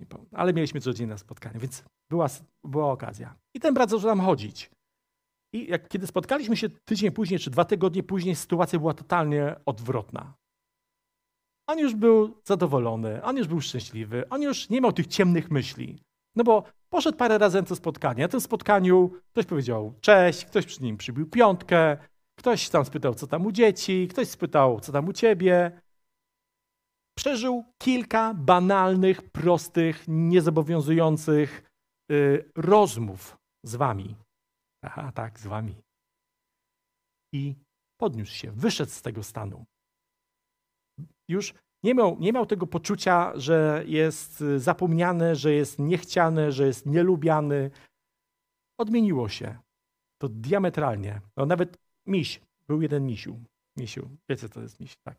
Nie 0.00 0.06
powiem. 0.06 0.26
Ale 0.32 0.52
mieliśmy 0.52 0.80
codzienne 0.80 1.18
spotkania, 1.18 1.60
więc 1.60 1.84
była, 2.10 2.26
była 2.64 2.92
okazja. 2.92 3.34
I 3.54 3.60
ten 3.60 3.74
brat 3.74 3.90
zaczął 3.90 4.08
nam 4.08 4.20
chodzić. 4.20 4.70
I 5.54 5.70
jak, 5.70 5.88
kiedy 5.88 6.06
spotkaliśmy 6.06 6.56
się 6.56 6.68
tydzień 6.68 7.10
później, 7.10 7.40
czy 7.40 7.50
dwa 7.50 7.64
tygodnie 7.64 8.02
później, 8.02 8.34
sytuacja 8.34 8.78
była 8.78 8.94
totalnie 8.94 9.56
odwrotna. 9.66 10.34
On 11.66 11.78
już 11.78 11.94
był 11.94 12.40
zadowolony, 12.44 13.22
on 13.22 13.36
już 13.36 13.48
był 13.48 13.60
szczęśliwy, 13.60 14.28
on 14.28 14.42
już 14.42 14.70
nie 14.70 14.80
miał 14.80 14.92
tych 14.92 15.06
ciemnych 15.06 15.50
myśli. 15.50 15.98
No 16.36 16.44
bo 16.44 16.64
poszedł 16.88 17.18
parę 17.18 17.38
razy 17.38 17.58
na 17.60 17.66
to 17.66 17.76
spotkanie. 17.76 18.22
Na 18.22 18.28
tym 18.28 18.40
spotkaniu 18.40 19.10
ktoś 19.32 19.46
powiedział 19.46 19.94
cześć, 20.00 20.44
ktoś 20.44 20.66
przy 20.66 20.82
nim 20.82 20.96
przybił 20.96 21.30
piątkę, 21.30 21.96
ktoś 22.38 22.68
tam 22.68 22.84
spytał, 22.84 23.14
co 23.14 23.26
tam 23.26 23.46
u 23.46 23.52
dzieci, 23.52 24.08
ktoś 24.08 24.28
spytał, 24.28 24.80
co 24.80 24.92
tam 24.92 25.08
u 25.08 25.12
ciebie. 25.12 25.80
Przeżył 27.18 27.64
kilka 27.82 28.34
banalnych, 28.34 29.30
prostych, 29.30 30.04
niezobowiązujących 30.08 31.62
y, 32.12 32.50
rozmów 32.56 33.36
z 33.62 33.76
wami. 33.76 34.16
Aha, 34.84 35.12
tak, 35.14 35.40
z 35.40 35.46
wami. 35.46 35.76
I 37.32 37.54
podniósł 38.00 38.34
się, 38.34 38.52
wyszedł 38.52 38.90
z 38.90 39.02
tego 39.02 39.22
stanu 39.22 39.64
już 41.28 41.54
nie 41.84 41.94
miał, 41.94 42.16
nie 42.20 42.32
miał 42.32 42.46
tego 42.46 42.66
poczucia, 42.66 43.32
że 43.34 43.84
jest 43.86 44.40
y, 44.40 44.60
zapomniany, 44.60 45.36
że 45.36 45.52
jest 45.52 45.78
niechciany, 45.78 46.52
że 46.52 46.66
jest 46.66 46.86
nielubiany. 46.86 47.70
Odmieniło 48.80 49.28
się 49.28 49.58
to 50.18 50.28
diametralnie. 50.28 51.20
No 51.36 51.46
nawet 51.46 51.76
miś, 52.06 52.40
był 52.68 52.82
jeden 52.82 53.06
misiu. 53.06 53.40
Misiu, 53.76 54.08
wiecie 54.28 54.48
co 54.48 54.54
to 54.54 54.60
jest 54.60 54.80
miś, 54.80 54.96
tak. 54.96 55.18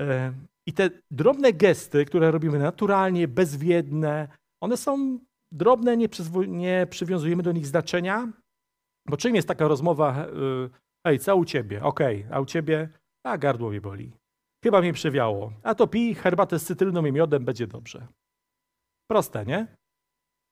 E, 0.00 0.32
I 0.66 0.72
te 0.72 0.90
drobne 1.10 1.52
gesty, 1.52 2.04
które 2.04 2.30
robimy 2.30 2.58
naturalnie, 2.58 3.28
bezwiedne, 3.28 4.28
one 4.62 4.76
są 4.76 5.18
drobne, 5.52 5.96
nie, 5.96 6.08
nie 6.46 6.86
przywiązujemy 6.90 7.42
do 7.42 7.52
nich 7.52 7.66
znaczenia, 7.66 8.32
bo 9.06 9.16
czym 9.16 9.34
jest 9.34 9.48
taka 9.48 9.68
rozmowa, 9.68 10.26
y, 10.26 10.70
hej, 11.06 11.18
co 11.18 11.36
u 11.36 11.44
ciebie? 11.44 11.82
Okej, 11.82 12.24
okay. 12.24 12.36
a 12.36 12.40
u 12.40 12.46
ciebie? 12.46 12.88
A 13.26 13.38
gardło 13.38 13.70
mnie 13.70 13.80
boli. 13.80 14.12
Chyba 14.62 14.80
mnie 14.80 14.92
przewiało. 14.92 15.52
A 15.62 15.74
to 15.74 15.86
pij 15.86 16.14
herbatę 16.14 16.58
z 16.58 16.64
cytryną 16.64 17.04
i 17.04 17.12
miodem, 17.12 17.44
będzie 17.44 17.66
dobrze. 17.66 18.06
Proste, 19.10 19.46
nie? 19.46 19.76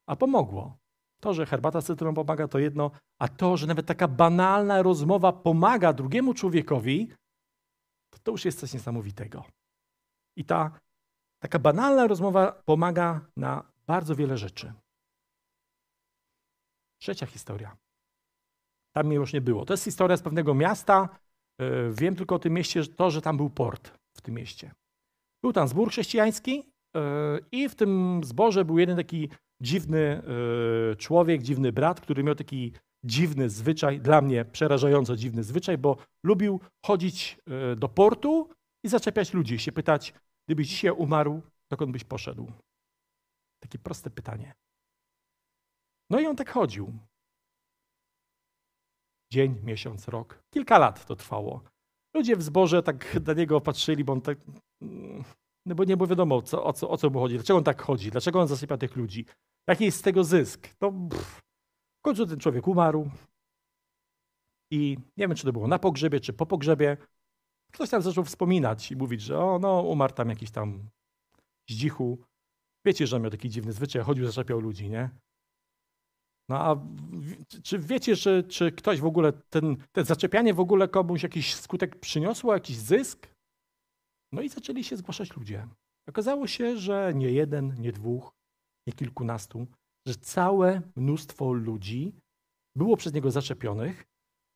A 0.06 0.16
pomogło. 0.16 0.78
To, 1.20 1.34
że 1.34 1.46
herbata 1.46 1.80
z 1.80 1.84
cytryną 1.84 2.14
pomaga, 2.14 2.48
to 2.48 2.58
jedno, 2.58 2.90
a 3.18 3.28
to, 3.28 3.56
że 3.56 3.66
nawet 3.66 3.86
taka 3.86 4.08
banalna 4.08 4.82
rozmowa 4.82 5.32
pomaga 5.32 5.92
drugiemu 5.92 6.34
człowiekowi, 6.34 7.12
to, 8.10 8.18
to 8.22 8.30
już 8.30 8.44
jest 8.44 8.60
coś 8.60 8.74
niesamowitego. 8.74 9.44
I 10.36 10.44
ta 10.44 10.80
taka 11.42 11.58
banalna 11.58 12.06
rozmowa 12.06 12.52
pomaga 12.52 13.20
na 13.36 13.72
bardzo 13.86 14.14
wiele 14.16 14.38
rzeczy. 14.38 14.72
Trzecia 17.00 17.26
historia. 17.26 17.76
Tam 18.92 19.06
mnie 19.06 19.16
już 19.16 19.32
nie 19.32 19.40
było. 19.40 19.64
To 19.64 19.72
jest 19.72 19.84
historia 19.84 20.16
z 20.16 20.22
pewnego 20.22 20.54
miasta. 20.54 21.08
E, 21.58 21.90
wiem 21.90 22.16
tylko 22.16 22.34
o 22.34 22.38
tym 22.38 22.52
mieście, 22.52 22.86
to, 22.86 23.10
że 23.10 23.22
tam 23.22 23.36
był 23.36 23.50
port 23.50 23.99
w 24.16 24.20
tym 24.20 24.34
mieście. 24.34 24.74
Był 25.42 25.52
tam 25.52 25.68
zbór 25.68 25.90
chrześcijański 25.90 26.72
e, 26.96 27.38
i 27.52 27.68
w 27.68 27.74
tym 27.74 28.20
zborze 28.24 28.64
był 28.64 28.78
jeden 28.78 28.96
taki 28.96 29.28
dziwny 29.62 30.22
e, 30.92 30.96
człowiek, 30.96 31.42
dziwny 31.42 31.72
brat, 31.72 32.00
który 32.00 32.24
miał 32.24 32.34
taki 32.34 32.72
dziwny 33.04 33.50
zwyczaj, 33.50 34.00
dla 34.00 34.20
mnie 34.20 34.44
przerażająco 34.44 35.16
dziwny 35.16 35.44
zwyczaj, 35.44 35.78
bo 35.78 35.96
lubił 36.24 36.60
chodzić 36.86 37.38
e, 37.72 37.76
do 37.76 37.88
portu 37.88 38.48
i 38.84 38.88
zaczepiać 38.88 39.34
ludzi, 39.34 39.58
się 39.58 39.72
pytać, 39.72 40.14
gdybyś 40.48 40.68
dzisiaj 40.68 40.90
umarł, 40.90 41.42
dokąd 41.70 41.92
byś 41.92 42.04
poszedł? 42.04 42.52
Takie 43.62 43.78
proste 43.78 44.10
pytanie. 44.10 44.54
No 46.10 46.20
i 46.20 46.26
on 46.26 46.36
tak 46.36 46.50
chodził. 46.50 46.92
Dzień, 49.32 49.60
miesiąc, 49.62 50.08
rok. 50.08 50.42
Kilka 50.54 50.78
lat 50.78 51.06
to 51.06 51.16
trwało. 51.16 51.62
Ludzie 52.14 52.36
w 52.36 52.42
zborze 52.42 52.82
tak 52.82 53.18
na 53.26 53.32
niego 53.32 53.60
patrzyli, 53.60 54.04
bo 54.04 54.12
on 54.12 54.20
tak. 54.20 54.38
No 55.66 55.74
bo 55.74 55.84
nie 55.84 55.96
było 55.96 56.06
wiadomo, 56.06 56.42
co, 56.42 56.64
o, 56.64 56.72
co, 56.72 56.90
o 56.90 56.96
co 56.96 57.10
mu 57.10 57.18
chodzi, 57.18 57.34
dlaczego 57.34 57.58
on 57.58 57.64
tak 57.64 57.82
chodzi, 57.82 58.10
dlaczego 58.10 58.40
on 58.40 58.48
zasypia 58.48 58.76
tych 58.76 58.96
ludzi, 58.96 59.24
jaki 59.68 59.84
jest 59.84 59.98
z 59.98 60.02
tego 60.02 60.24
zysk. 60.24 60.68
To 60.78 60.92
pff. 61.10 61.40
w 61.98 62.02
końcu 62.02 62.26
ten 62.26 62.38
człowiek 62.38 62.68
umarł 62.68 63.10
i 64.70 64.98
nie 65.16 65.28
wiem, 65.28 65.34
czy 65.34 65.44
to 65.44 65.52
było 65.52 65.68
na 65.68 65.78
pogrzebie, 65.78 66.20
czy 66.20 66.32
po 66.32 66.46
pogrzebie. 66.46 66.96
Ktoś 67.72 67.90
tam 67.90 68.02
zaczął 68.02 68.24
wspominać 68.24 68.92
i 68.92 68.96
mówić, 68.96 69.22
że 69.22 69.38
o, 69.38 69.58
no, 69.58 69.82
umarł 69.82 70.14
tam 70.14 70.28
jakiś 70.28 70.50
tam 70.50 70.88
zdzichu. 71.70 72.18
Wiecie, 72.84 73.06
że 73.06 73.16
on 73.16 73.22
miał 73.22 73.30
taki 73.30 73.50
dziwny 73.50 73.72
zwyczaj, 73.72 74.02
chodził, 74.02 74.26
zaczepiał 74.26 74.60
ludzi, 74.60 74.90
nie? 74.90 75.10
No 76.50 76.58
a 76.58 76.76
czy 77.62 77.78
wiecie, 77.78 78.16
że, 78.16 78.42
czy 78.42 78.72
ktoś 78.72 79.00
w 79.00 79.04
ogóle, 79.04 79.32
ten, 79.32 79.76
ten 79.92 80.04
zaczepianie 80.04 80.54
w 80.54 80.60
ogóle 80.60 80.88
komuś 80.88 81.22
jakiś 81.22 81.54
skutek 81.54 82.00
przyniosło, 82.00 82.54
jakiś 82.54 82.76
zysk? 82.76 83.34
No 84.32 84.42
i 84.42 84.48
zaczęli 84.48 84.84
się 84.84 84.96
zgłaszać 84.96 85.36
ludzie. 85.36 85.68
Okazało 86.08 86.46
się, 86.46 86.76
że 86.76 87.12
nie 87.14 87.32
jeden, 87.32 87.74
nie 87.80 87.92
dwóch, 87.92 88.30
nie 88.86 88.92
kilkunastu, 88.92 89.66
że 90.06 90.14
całe 90.14 90.82
mnóstwo 90.96 91.52
ludzi 91.52 92.12
było 92.76 92.96
przez 92.96 93.12
niego 93.12 93.30
zaczepionych 93.30 94.04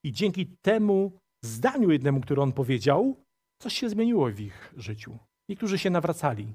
i 0.05 0.13
dzięki 0.13 0.47
temu 0.47 1.19
zdaniu 1.45 1.91
jednemu, 1.91 2.21
które 2.21 2.43
on 2.43 2.53
powiedział, 2.53 3.25
coś 3.63 3.75
się 3.75 3.89
zmieniło 3.89 4.31
w 4.31 4.41
ich 4.41 4.75
życiu. 4.77 5.19
Niektórzy 5.49 5.79
się 5.79 5.91
nawracali, 5.91 6.55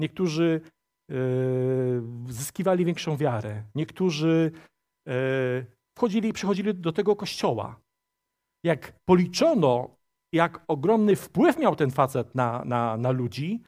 niektórzy 0.00 0.60
zyskiwali 2.28 2.84
większą 2.84 3.16
wiarę, 3.16 3.62
niektórzy 3.74 4.52
yy, 5.06 5.66
wchodzili 5.96 6.28
i 6.28 6.32
przychodzili 6.32 6.74
do 6.74 6.92
tego 6.92 7.16
kościoła. 7.16 7.80
Jak 8.64 8.92
policzono, 9.04 9.96
jak 10.32 10.64
ogromny 10.68 11.16
wpływ 11.16 11.58
miał 11.58 11.76
ten 11.76 11.90
facet 11.90 12.34
na, 12.34 12.64
na, 12.64 12.96
na 12.96 13.10
ludzi, 13.10 13.62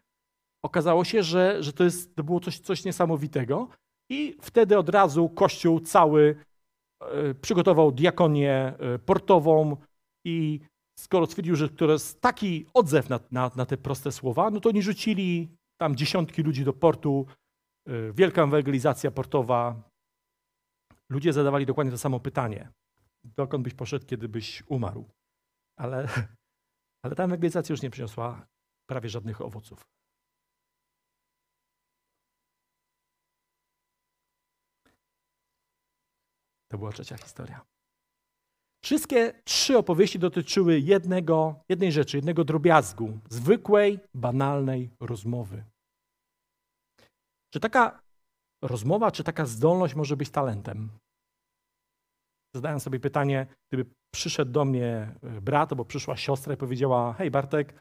okazało 0.64 1.05
się, 1.05 1.22
że, 1.22 1.62
że 1.62 1.72
to, 1.72 1.85
jest, 1.85 2.16
to 2.16 2.24
było 2.24 2.40
coś, 2.40 2.59
coś 2.59 2.85
niesamowitego. 2.85 3.68
I 4.11 4.37
wtedy 4.40 4.79
od 4.79 4.88
razu 4.88 5.29
Kościół 5.29 5.81
cały 5.81 6.37
e, 7.00 7.35
przygotował 7.35 7.92
diakonię 7.92 8.53
e, 8.53 8.98
portową 8.98 9.76
i 10.26 10.61
skoro 10.98 11.26
stwierdził, 11.26 11.57
że 11.57 11.68
to 11.68 11.92
jest 11.92 12.20
taki 12.20 12.66
odzew 12.74 13.09
na, 13.09 13.20
na, 13.31 13.50
na 13.57 13.66
te 13.66 13.76
proste 13.76 14.12
słowa, 14.12 14.50
no 14.50 14.61
to 14.61 14.68
oni 14.68 14.83
rzucili 14.83 15.48
tam 15.81 15.97
dziesiątki 15.97 16.43
ludzi 16.43 16.64
do 16.64 16.73
portu, 16.73 17.27
e, 17.87 18.12
wielka 18.12 18.43
ewangelizacja 18.43 19.11
portowa. 19.11 19.90
Ludzie 21.09 21.33
zadawali 21.33 21.66
dokładnie 21.66 21.90
to 21.93 21.99
samo 21.99 22.21
pytanie. 22.21 22.73
Dokąd 23.25 23.64
byś 23.64 23.75
poszedł, 23.75 24.07
kiedy 24.07 24.29
byś 24.29 24.62
umarł? 24.66 25.11
Ale, 25.79 26.09
ale 27.05 27.14
ta 27.14 27.25
ewangelizacja 27.25 27.73
już 27.73 27.83
nie 27.83 27.90
przyniosła 27.90 28.47
prawie 28.90 29.09
żadnych 29.09 29.40
owoców. 29.40 29.83
To 36.71 36.79
była 36.79 36.93
trzecia 36.93 37.16
historia. 37.16 37.80
Wszystkie 38.85 39.33
trzy 39.45 39.79
opowieści 39.79 40.19
dotyczyły 40.19 40.81
jednego, 40.81 41.64
jednej 41.69 41.93
rzeczy, 41.93 42.16
jednego 42.16 42.45
drobiazgu, 42.45 43.19
zwykłej, 43.29 43.99
banalnej 44.14 44.90
rozmowy. 45.01 45.64
Czy 47.55 47.61
taka 47.61 48.03
rozmowa, 48.62 49.11
czy 49.11 49.25
taka 49.25 49.47
zdolność 49.47 49.95
może 49.95 50.16
być 50.16 50.31
talentem? 50.31 50.90
Zadałem 52.55 52.81
sobie 52.81 53.01
pytanie, 53.01 53.47
gdyby 53.73 53.90
przyszedł 54.14 54.53
do 54.53 54.64
mnie 54.64 55.14
e, 55.23 55.40
brat 55.40 55.73
albo 55.73 55.85
przyszła 55.85 56.16
siostra 56.16 56.55
i 56.55 56.57
powiedziała: 56.57 57.12
Hej, 57.12 57.31
Bartek, 57.31 57.75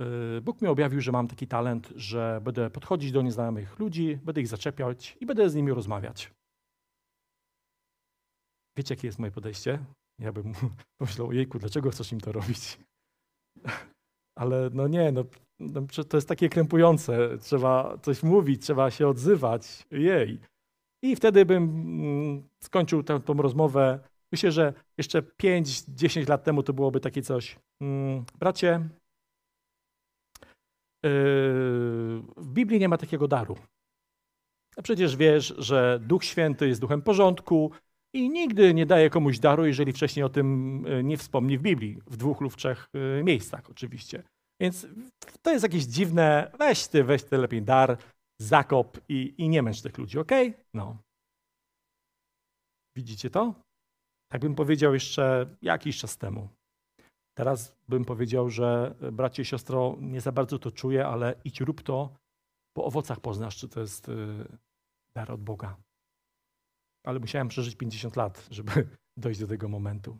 e, 0.00 0.40
Bóg 0.40 0.62
mi 0.62 0.68
objawił, 0.68 1.00
że 1.00 1.12
mam 1.12 1.28
taki 1.28 1.46
talent, 1.46 1.92
że 1.96 2.40
będę 2.44 2.70
podchodzić 2.70 3.12
do 3.12 3.22
nieznajomych 3.22 3.78
ludzi, 3.78 4.16
będę 4.16 4.40
ich 4.40 4.48
zaczepiać 4.48 5.16
i 5.20 5.26
będę 5.26 5.50
z 5.50 5.54
nimi 5.54 5.72
rozmawiać. 5.72 6.32
Wiecie, 8.76 8.94
jakie 8.94 9.08
jest 9.08 9.18
moje 9.18 9.32
podejście? 9.32 9.84
Ja 10.20 10.32
bym 10.32 10.52
pomyślał, 10.98 11.32
jejku, 11.32 11.58
dlaczego 11.58 11.90
chcesz 11.90 12.12
im 12.12 12.20
to 12.20 12.32
robić? 12.32 12.78
Ale 14.40 14.70
no 14.72 14.88
nie, 14.88 15.12
no, 15.12 15.24
no, 15.60 15.82
to 16.08 16.16
jest 16.16 16.28
takie 16.28 16.48
krępujące. 16.48 17.38
Trzeba 17.38 17.98
coś 18.02 18.22
mówić, 18.22 18.62
trzeba 18.62 18.90
się 18.90 19.08
odzywać. 19.08 19.86
Jej. 19.90 20.40
I 21.02 21.16
wtedy 21.16 21.44
bym 21.44 21.64
mm, 21.64 22.48
skończył 22.62 23.02
tę, 23.02 23.20
tą 23.20 23.34
rozmowę. 23.34 24.00
Myślę, 24.32 24.52
że 24.52 24.74
jeszcze 24.98 25.22
5-10 25.22 26.28
lat 26.28 26.44
temu 26.44 26.62
to 26.62 26.72
byłoby 26.72 27.00
takie 27.00 27.22
coś. 27.22 27.58
Mm, 27.80 28.24
bracie, 28.38 28.88
yy, 31.04 31.10
w 32.36 32.48
Biblii 32.52 32.80
nie 32.80 32.88
ma 32.88 32.96
takiego 32.98 33.28
daru. 33.28 33.56
A 34.76 34.82
przecież 34.82 35.16
wiesz, 35.16 35.54
że 35.58 36.00
Duch 36.02 36.24
Święty 36.24 36.68
jest 36.68 36.80
duchem 36.80 37.02
porządku, 37.02 37.70
i 38.12 38.30
nigdy 38.30 38.74
nie 38.74 38.86
daje 38.86 39.10
komuś 39.10 39.38
daru, 39.38 39.66
jeżeli 39.66 39.92
wcześniej 39.92 40.24
o 40.24 40.28
tym 40.28 40.84
e, 40.88 41.02
nie 41.02 41.16
wspomni 41.16 41.58
w 41.58 41.62
Biblii, 41.62 41.98
w 42.06 42.16
dwóch 42.16 42.40
lub 42.40 42.56
trzech 42.56 42.88
e, 42.94 43.22
miejscach 43.22 43.70
oczywiście. 43.70 44.22
Więc 44.60 44.86
to 45.42 45.50
jest 45.50 45.62
jakieś 45.62 45.84
dziwne, 45.84 46.50
weź 46.58 46.88
ty, 46.88 47.04
weź 47.04 47.24
ty 47.24 47.38
lepiej 47.38 47.62
dar, 47.62 47.98
zakop 48.40 49.00
i, 49.08 49.34
i 49.38 49.48
nie 49.48 49.62
męcz 49.62 49.82
tych 49.82 49.98
ludzi, 49.98 50.18
ok? 50.18 50.32
No. 50.74 50.96
Widzicie 52.96 53.30
to? 53.30 53.54
Tak 54.32 54.40
bym 54.40 54.54
powiedział 54.54 54.94
jeszcze 54.94 55.56
jakiś 55.62 55.98
czas 55.98 56.18
temu. 56.18 56.48
Teraz 57.36 57.76
bym 57.88 58.04
powiedział, 58.04 58.50
że 58.50 58.94
e, 59.00 59.12
bracie 59.12 59.42
i 59.42 59.44
siostro, 59.44 59.96
nie 60.00 60.20
za 60.20 60.32
bardzo 60.32 60.58
to 60.58 60.70
czuję, 60.70 61.06
ale 61.06 61.34
idź 61.44 61.60
rób 61.60 61.82
to, 61.82 62.16
po 62.76 62.84
owocach 62.84 63.20
poznasz, 63.20 63.56
czy 63.56 63.68
to 63.68 63.80
jest 63.80 64.10
dar 65.14 65.32
od 65.32 65.40
Boga 65.40 65.76
ale 67.04 67.20
musiałem 67.20 67.48
przeżyć 67.48 67.76
50 67.76 68.16
lat, 68.16 68.46
żeby 68.50 68.88
dojść 69.16 69.40
do 69.40 69.46
tego 69.46 69.68
momentu. 69.68 70.18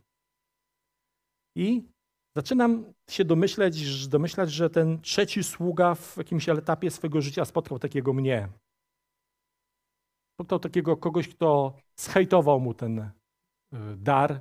I 1.56 1.88
zaczynam 2.36 2.92
się 3.10 3.24
domyślać, 3.24 4.50
że 4.50 4.70
ten 4.70 5.00
trzeci 5.00 5.44
sługa 5.44 5.94
w 5.94 6.16
jakimś 6.16 6.48
etapie 6.48 6.90
swojego 6.90 7.20
życia 7.20 7.44
spotkał 7.44 7.78
takiego 7.78 8.12
mnie. 8.12 8.48
Spotkał 10.34 10.58
takiego 10.58 10.96
kogoś, 10.96 11.28
kto 11.28 11.74
zhejtował 11.96 12.60
mu 12.60 12.74
ten 12.74 12.98
y, 12.98 13.10
dar, 13.96 14.40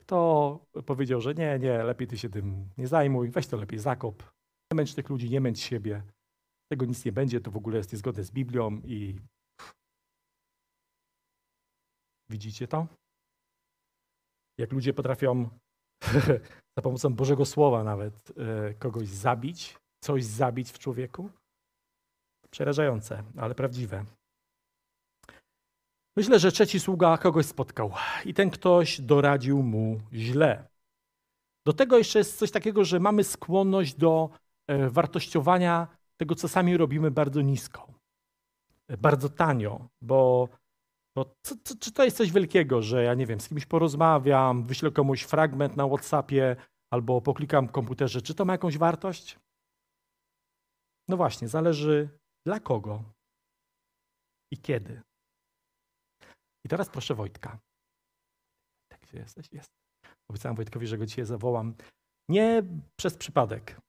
kto 0.00 0.58
powiedział, 0.86 1.20
że 1.20 1.34
nie, 1.34 1.58
nie, 1.58 1.82
lepiej 1.82 2.08
ty 2.08 2.18
się 2.18 2.28
tym 2.28 2.70
nie 2.78 2.86
zajmuj, 2.86 3.30
weź 3.30 3.46
to 3.46 3.56
lepiej 3.56 3.78
zakop. 3.78 4.22
Nie 4.72 4.76
męcz 4.76 4.94
tych 4.94 5.08
ludzi, 5.08 5.30
nie 5.30 5.40
męcz 5.40 5.58
siebie. 5.58 6.02
Tego 6.68 6.86
nic 6.86 7.04
nie 7.04 7.12
będzie, 7.12 7.40
to 7.40 7.50
w 7.50 7.56
ogóle 7.56 7.76
jest 7.76 7.92
niezgodne 7.92 8.24
z 8.24 8.30
Biblią 8.30 8.80
i 8.84 9.16
Widzicie 12.32 12.68
to? 12.68 12.86
Jak 14.58 14.72
ludzie 14.72 14.94
potrafią 14.94 15.48
za 16.76 16.82
pomocą 16.82 17.14
Bożego 17.14 17.44
Słowa 17.44 17.84
nawet 17.84 18.32
e, 18.38 18.74
kogoś 18.74 19.08
zabić, 19.08 19.78
coś 20.04 20.24
zabić 20.24 20.70
w 20.70 20.78
człowieku? 20.78 21.30
Przerażające, 22.50 23.22
ale 23.36 23.54
prawdziwe. 23.54 24.04
Myślę, 26.16 26.38
że 26.38 26.52
trzeci 26.52 26.80
sługa 26.80 27.18
kogoś 27.18 27.46
spotkał 27.46 27.92
i 28.24 28.34
ten 28.34 28.50
ktoś 28.50 29.00
doradził 29.00 29.62
mu 29.62 30.00
źle. 30.12 30.68
Do 31.66 31.72
tego 31.72 31.98
jeszcze 31.98 32.18
jest 32.18 32.38
coś 32.38 32.50
takiego, 32.50 32.84
że 32.84 33.00
mamy 33.00 33.24
skłonność 33.24 33.94
do 33.94 34.30
e, 34.66 34.90
wartościowania 34.90 35.88
tego, 36.16 36.34
co 36.34 36.48
sami 36.48 36.76
robimy 36.76 37.10
bardzo 37.10 37.40
nisko, 37.40 37.92
e, 38.88 38.96
bardzo 38.96 39.28
tanio, 39.28 39.88
bo 40.02 40.48
no, 41.16 41.24
co, 41.46 41.54
co, 41.64 41.76
czy 41.76 41.92
to 41.92 42.04
jest 42.04 42.16
coś 42.16 42.32
wielkiego, 42.32 42.82
że 42.82 43.04
ja 43.04 43.14
nie 43.14 43.26
wiem, 43.26 43.40
z 43.40 43.48
kimś 43.48 43.66
porozmawiam, 43.66 44.66
wyślę 44.66 44.90
komuś 44.90 45.22
fragment 45.22 45.76
na 45.76 45.86
WhatsAppie 45.86 46.56
albo 46.92 47.20
poklikam 47.20 47.68
w 47.68 47.72
komputerze, 47.72 48.22
czy 48.22 48.34
to 48.34 48.44
ma 48.44 48.52
jakąś 48.52 48.78
wartość? 48.78 49.38
No 51.08 51.16
właśnie, 51.16 51.48
zależy 51.48 52.18
dla 52.46 52.60
kogo 52.60 53.04
i 54.52 54.58
kiedy. 54.58 55.02
I 56.64 56.68
teraz 56.68 56.88
proszę 56.88 57.14
Wojtka. 57.14 57.58
Tak, 58.88 59.00
gdzie 59.00 59.18
jesteś? 59.18 59.46
Jest. 59.52 59.70
Obiecałem 60.30 60.56
Wojtkowi, 60.56 60.86
że 60.86 60.98
go 60.98 61.06
dzisiaj 61.06 61.24
zawołam. 61.24 61.74
Nie 62.28 62.62
przez 62.98 63.16
przypadek. 63.16 63.80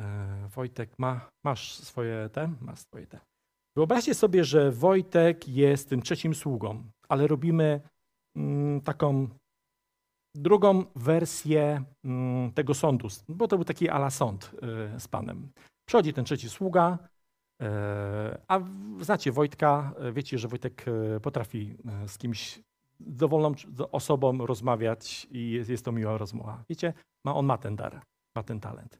E, 0.00 0.48
Wojtek, 0.48 0.98
ma, 0.98 1.30
masz 1.44 1.74
swoje 1.74 2.28
te? 2.28 2.54
Masz 2.60 2.78
swoje 2.78 3.06
te. 3.06 3.20
Wyobraźcie 3.76 4.14
sobie, 4.14 4.44
że 4.44 4.70
Wojtek 4.70 5.48
jest 5.48 5.88
tym 5.88 6.02
trzecim 6.02 6.34
sługą, 6.34 6.82
ale 7.08 7.26
robimy 7.26 7.80
mm, 8.36 8.80
taką 8.80 9.28
drugą 10.34 10.84
wersję 10.96 11.84
mm, 12.04 12.52
tego 12.52 12.74
sądu, 12.74 13.08
bo 13.28 13.48
to 13.48 13.56
był 13.56 13.64
taki 13.64 13.88
ala 13.88 14.10
sąd 14.10 14.50
y, 14.96 15.00
z 15.00 15.08
Panem. 15.08 15.52
Przychodzi 15.88 16.12
ten 16.12 16.24
trzeci 16.24 16.50
sługa, 16.50 16.98
y, 17.62 17.66
a 18.48 18.60
znacie 19.00 19.32
Wojtka, 19.32 19.94
wiecie, 20.12 20.38
że 20.38 20.48
Wojtek 20.48 20.84
potrafi 21.22 21.76
z 22.06 22.18
kimś 22.18 22.60
dowolną 23.00 23.52
osobą 23.92 24.46
rozmawiać 24.46 25.26
i 25.30 25.50
jest, 25.50 25.70
jest 25.70 25.84
to 25.84 25.92
miła 25.92 26.18
rozmowa. 26.18 26.64
Wiecie, 26.68 26.92
ma, 27.24 27.34
on 27.34 27.46
ma 27.46 27.58
ten 27.58 27.76
dar, 27.76 28.00
ma 28.36 28.42
ten 28.42 28.60
talent. 28.60 28.98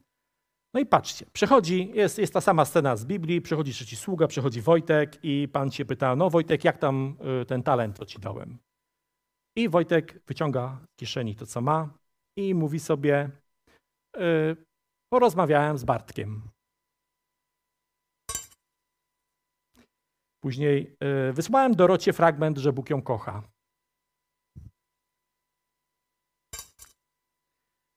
No 0.73 0.79
i 0.79 0.85
patrzcie, 0.85 1.25
przechodzi, 1.33 1.91
jest, 1.93 2.17
jest 2.17 2.33
ta 2.33 2.41
sama 2.41 2.65
scena 2.65 2.95
z 2.95 3.05
Biblii, 3.05 3.41
przechodzi 3.41 3.73
trzeci 3.73 3.95
sługa, 3.95 4.27
przechodzi 4.27 4.61
Wojtek 4.61 5.19
i 5.23 5.47
pan 5.47 5.71
się 5.71 5.85
pyta, 5.85 6.15
no 6.15 6.29
Wojtek, 6.29 6.63
jak 6.63 6.77
tam 6.77 7.17
y, 7.41 7.45
ten 7.45 7.63
talent, 7.63 7.97
co 7.97 8.05
ci 8.05 8.19
dałem? 8.19 8.57
I 9.57 9.69
Wojtek 9.69 10.21
wyciąga 10.27 10.85
z 10.91 10.95
kieszeni 10.99 11.35
to, 11.35 11.45
co 11.45 11.61
ma 11.61 11.93
i 12.37 12.55
mówi 12.55 12.79
sobie, 12.79 13.29
y, 14.17 14.55
porozmawiałem 15.13 15.77
z 15.77 15.83
Bartkiem. 15.83 16.49
Później 20.43 20.97
y, 21.29 21.33
wysłałem 21.33 21.75
Dorocie 21.75 22.13
fragment, 22.13 22.57
że 22.57 22.73
Bóg 22.73 22.89
ją 22.89 23.01
kocha. 23.01 23.43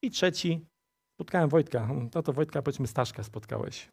I 0.03 0.11
trzeci, 0.11 0.67
spotkałem 1.15 1.49
Wojtka. 1.49 1.89
No 2.15 2.23
to 2.23 2.33
Wojtka, 2.33 2.63
powiedzmy, 2.63 2.87
Staszka 2.87 3.23
spotkałeś. 3.23 3.89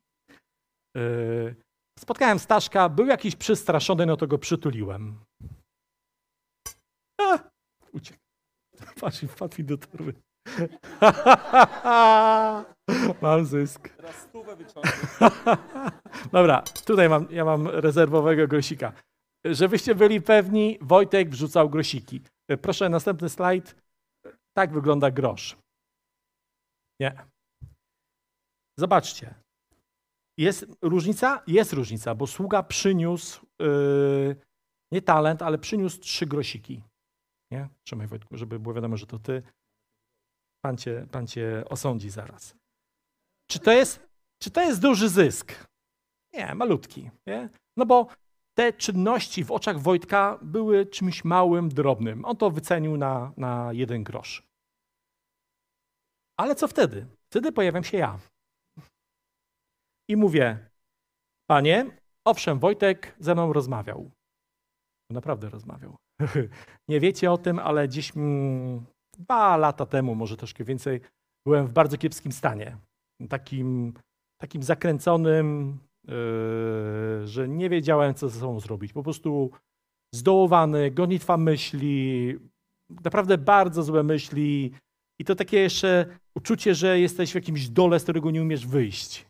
Y, 0.97 1.55
spotkałem 1.99 2.39
Staszka, 2.39 2.89
był 2.89 3.05
jakiś 3.05 3.35
przestraszony, 3.35 4.05
no 4.05 4.17
to 4.17 4.27
go 4.27 4.37
przytuliłem. 4.37 5.19
A, 7.21 7.39
uciekł. 7.93 8.19
Patrz, 9.01 9.21
wpadł 9.21 9.55
mi 9.57 9.63
do 9.63 9.77
torby. 9.77 10.13
mam 13.21 13.45
zysk. 13.45 13.89
Teraz 13.89 14.15
stówę. 14.15 14.57
Dobra, 16.31 16.61
tutaj 16.85 17.09
mam, 17.09 17.27
ja 17.31 17.45
mam 17.45 17.67
rezerwowego 17.67 18.47
grosika. 18.47 18.93
Żebyście 19.45 19.95
byli 19.95 20.21
pewni, 20.21 20.77
Wojtek 20.81 21.29
wrzucał 21.29 21.69
grosiki. 21.69 22.21
Proszę, 22.61 22.89
następny 22.89 23.29
slajd. 23.29 23.75
Tak 24.53 24.73
wygląda 24.73 25.11
grosz. 25.11 25.60
Nie. 27.01 27.25
Zobaczcie. 28.79 29.35
Jest 30.37 30.65
różnica? 30.81 31.43
Jest 31.47 31.73
różnica, 31.73 32.15
bo 32.15 32.27
sługa 32.27 32.63
przyniósł 32.63 33.45
yy, 33.59 34.35
nie 34.91 35.01
talent, 35.01 35.41
ale 35.41 35.57
przyniósł 35.57 35.99
trzy 35.99 36.25
grosiki. 36.25 36.83
Nie? 37.51 37.69
Trzymaj 37.83 38.07
Wojtku, 38.07 38.37
żeby 38.37 38.59
było 38.59 38.75
wiadomo, 38.75 38.97
że 38.97 39.07
to 39.07 39.19
ty. 39.19 39.43
Pan 40.65 40.77
cię, 40.77 41.07
pan 41.11 41.27
cię 41.27 41.63
osądzi 41.69 42.09
zaraz. 42.09 42.55
Czy 43.49 43.59
to 43.59 43.71
jest, 43.71 44.07
czy 44.41 44.51
to 44.51 44.61
jest 44.61 44.81
duży 44.81 45.09
zysk? 45.09 45.67
Nie, 46.33 46.55
malutki. 46.55 47.09
Nie? 47.27 47.49
No 47.77 47.85
bo 47.85 48.07
te 48.57 48.73
czynności 48.73 49.43
w 49.43 49.51
oczach 49.51 49.79
Wojtka 49.79 50.39
były 50.41 50.85
czymś 50.85 51.23
małym, 51.23 51.69
drobnym. 51.69 52.25
On 52.25 52.37
to 52.37 52.51
wycenił 52.51 52.97
na, 52.97 53.33
na 53.37 53.73
jeden 53.73 54.03
grosz. 54.03 54.50
Ale 56.41 56.55
co 56.55 56.67
wtedy? 56.67 57.07
Wtedy 57.29 57.51
pojawiam 57.51 57.83
się 57.83 57.97
ja. 57.97 58.19
I 60.09 60.15
mówię, 60.15 60.69
panie, 61.49 61.97
owszem, 62.27 62.59
Wojtek 62.59 63.15
ze 63.19 63.33
mną 63.33 63.53
rozmawiał. 63.53 64.11
Naprawdę 65.11 65.49
rozmawiał. 65.49 65.95
Nie 66.89 66.99
wiecie 66.99 67.31
o 67.31 67.37
tym, 67.37 67.59
ale 67.59 67.87
gdzieś 67.87 68.17
mm, 68.17 68.85
dwa 69.17 69.57
lata 69.57 69.85
temu, 69.85 70.15
może 70.15 70.37
troszkę 70.37 70.63
więcej, 70.63 71.01
byłem 71.45 71.67
w 71.67 71.71
bardzo 71.71 71.97
kiepskim 71.97 72.31
stanie. 72.31 72.77
Takim, 73.29 73.93
takim 74.41 74.63
zakręconym, 74.63 75.79
yy, 76.07 77.27
że 77.27 77.47
nie 77.49 77.69
wiedziałem, 77.69 78.13
co 78.13 78.29
ze 78.29 78.39
sobą 78.39 78.59
zrobić. 78.59 78.93
Po 78.93 79.03
prostu 79.03 79.51
zdołowany, 80.15 80.91
gonitwa 80.91 81.37
myśli, 81.37 82.35
naprawdę 82.89 83.37
bardzo 83.37 83.83
złe 83.83 84.03
myśli 84.03 84.73
i 85.21 85.25
to 85.25 85.35
takie 85.35 85.59
jeszcze 85.59 86.17
uczucie, 86.35 86.75
że 86.75 86.99
jesteś 86.99 87.31
w 87.31 87.35
jakimś 87.35 87.69
dole, 87.69 87.99
z 87.99 88.03
którego 88.03 88.31
nie 88.31 88.41
umiesz 88.41 88.67
wyjść. 88.67 89.27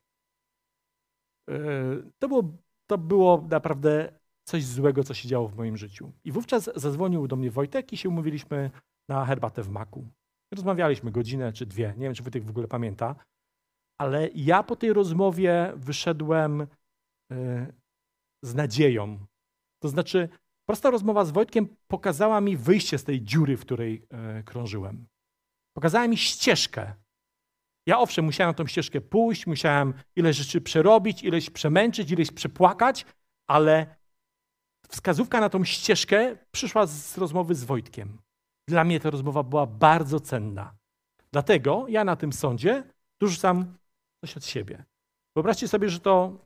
Yy, 1.49 2.11
to 2.19 2.27
było, 2.27 2.43
to 2.89 2.97
było 2.97 3.47
naprawdę 3.49 4.13
coś 4.47 4.65
złego, 4.65 5.03
co 5.03 5.13
się 5.13 5.27
działo 5.27 5.47
w 5.47 5.55
moim 5.55 5.77
życiu. 5.77 6.11
I 6.23 6.31
wówczas 6.31 6.69
zadzwonił 6.75 7.27
do 7.27 7.35
mnie 7.35 7.51
Wojtek 7.51 7.93
i 7.93 7.97
się 7.97 8.09
umówiliśmy 8.09 8.71
na 9.09 9.25
herbatę 9.25 9.63
w 9.63 9.69
maku. 9.69 10.07
Rozmawialiśmy 10.53 11.11
godzinę 11.11 11.53
czy 11.53 11.65
dwie. 11.65 11.93
Nie 11.97 12.03
wiem, 12.03 12.13
czy 12.13 12.23
Wojtek 12.23 12.43
w 12.43 12.49
ogóle 12.49 12.67
pamięta. 12.67 13.15
Ale 13.97 14.29
ja 14.35 14.63
po 14.63 14.75
tej 14.75 14.93
rozmowie 14.93 15.73
wyszedłem 15.75 16.61
y, 16.61 16.67
z 18.43 18.55
nadzieją. 18.55 19.19
To 19.83 19.89
znaczy, 19.89 20.29
prosta 20.65 20.89
rozmowa 20.89 21.25
z 21.25 21.31
Wojtkiem 21.31 21.75
pokazała 21.87 22.41
mi 22.41 22.57
wyjście 22.57 22.97
z 22.97 23.03
tej 23.03 23.21
dziury, 23.21 23.57
w 23.57 23.61
której 23.61 24.07
y, 24.39 24.43
krążyłem. 24.43 25.05
Pokazała 25.73 26.07
mi 26.07 26.17
ścieżkę. 26.17 26.93
Ja 27.87 27.99
owszem, 27.99 28.25
musiałem 28.25 28.55
tą 28.55 28.67
ścieżkę 28.67 29.01
pójść, 29.01 29.47
musiałem 29.47 29.93
ileś 30.15 30.37
rzeczy 30.37 30.61
przerobić, 30.61 31.23
ileś 31.23 31.49
przemęczyć, 31.49 32.11
ileś 32.11 32.31
przepłakać, 32.31 33.05
ale 33.47 33.95
wskazówka 34.89 35.39
na 35.39 35.49
tą 35.49 35.63
ścieżkę 35.63 36.35
przyszła 36.51 36.85
z 36.85 37.17
rozmowy 37.17 37.55
z 37.55 37.63
Wojtkiem. 37.63 38.21
Dla 38.67 38.83
mnie 38.83 38.99
ta 38.99 39.09
rozmowa 39.09 39.43
była 39.43 39.65
bardzo 39.65 40.19
cenna. 40.19 40.75
Dlatego 41.31 41.85
ja 41.87 42.03
na 42.03 42.15
tym 42.15 42.33
sądzie 42.33 42.83
dorzucam 43.21 43.77
coś 44.21 44.37
od 44.37 44.45
siebie. 44.45 44.85
Wyobraźcie 45.35 45.67
sobie, 45.67 45.89
że 45.89 45.99
to 45.99 46.37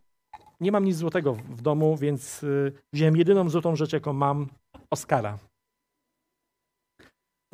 nie 0.60 0.72
mam 0.72 0.86
nic 0.86 0.98
złotego 0.98 1.34
w 1.34 1.62
domu, 1.62 1.98
więc 1.98 2.44
y, 2.44 2.74
wziąłem 2.94 3.18
jedyną 3.18 3.50
złotą 3.50 3.76
rzecz, 3.76 3.94
jaką 3.94 4.14
mam, 4.14 4.50
Oscara. 4.90 5.40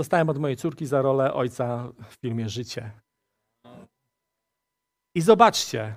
Dostałem 0.01 0.29
od 0.29 0.37
mojej 0.37 0.57
córki 0.57 0.85
za 0.85 1.01
rolę 1.01 1.33
ojca 1.33 1.91
w 2.09 2.13
filmie 2.21 2.49
Życie. 2.49 2.91
I 5.15 5.21
zobaczcie, 5.21 5.95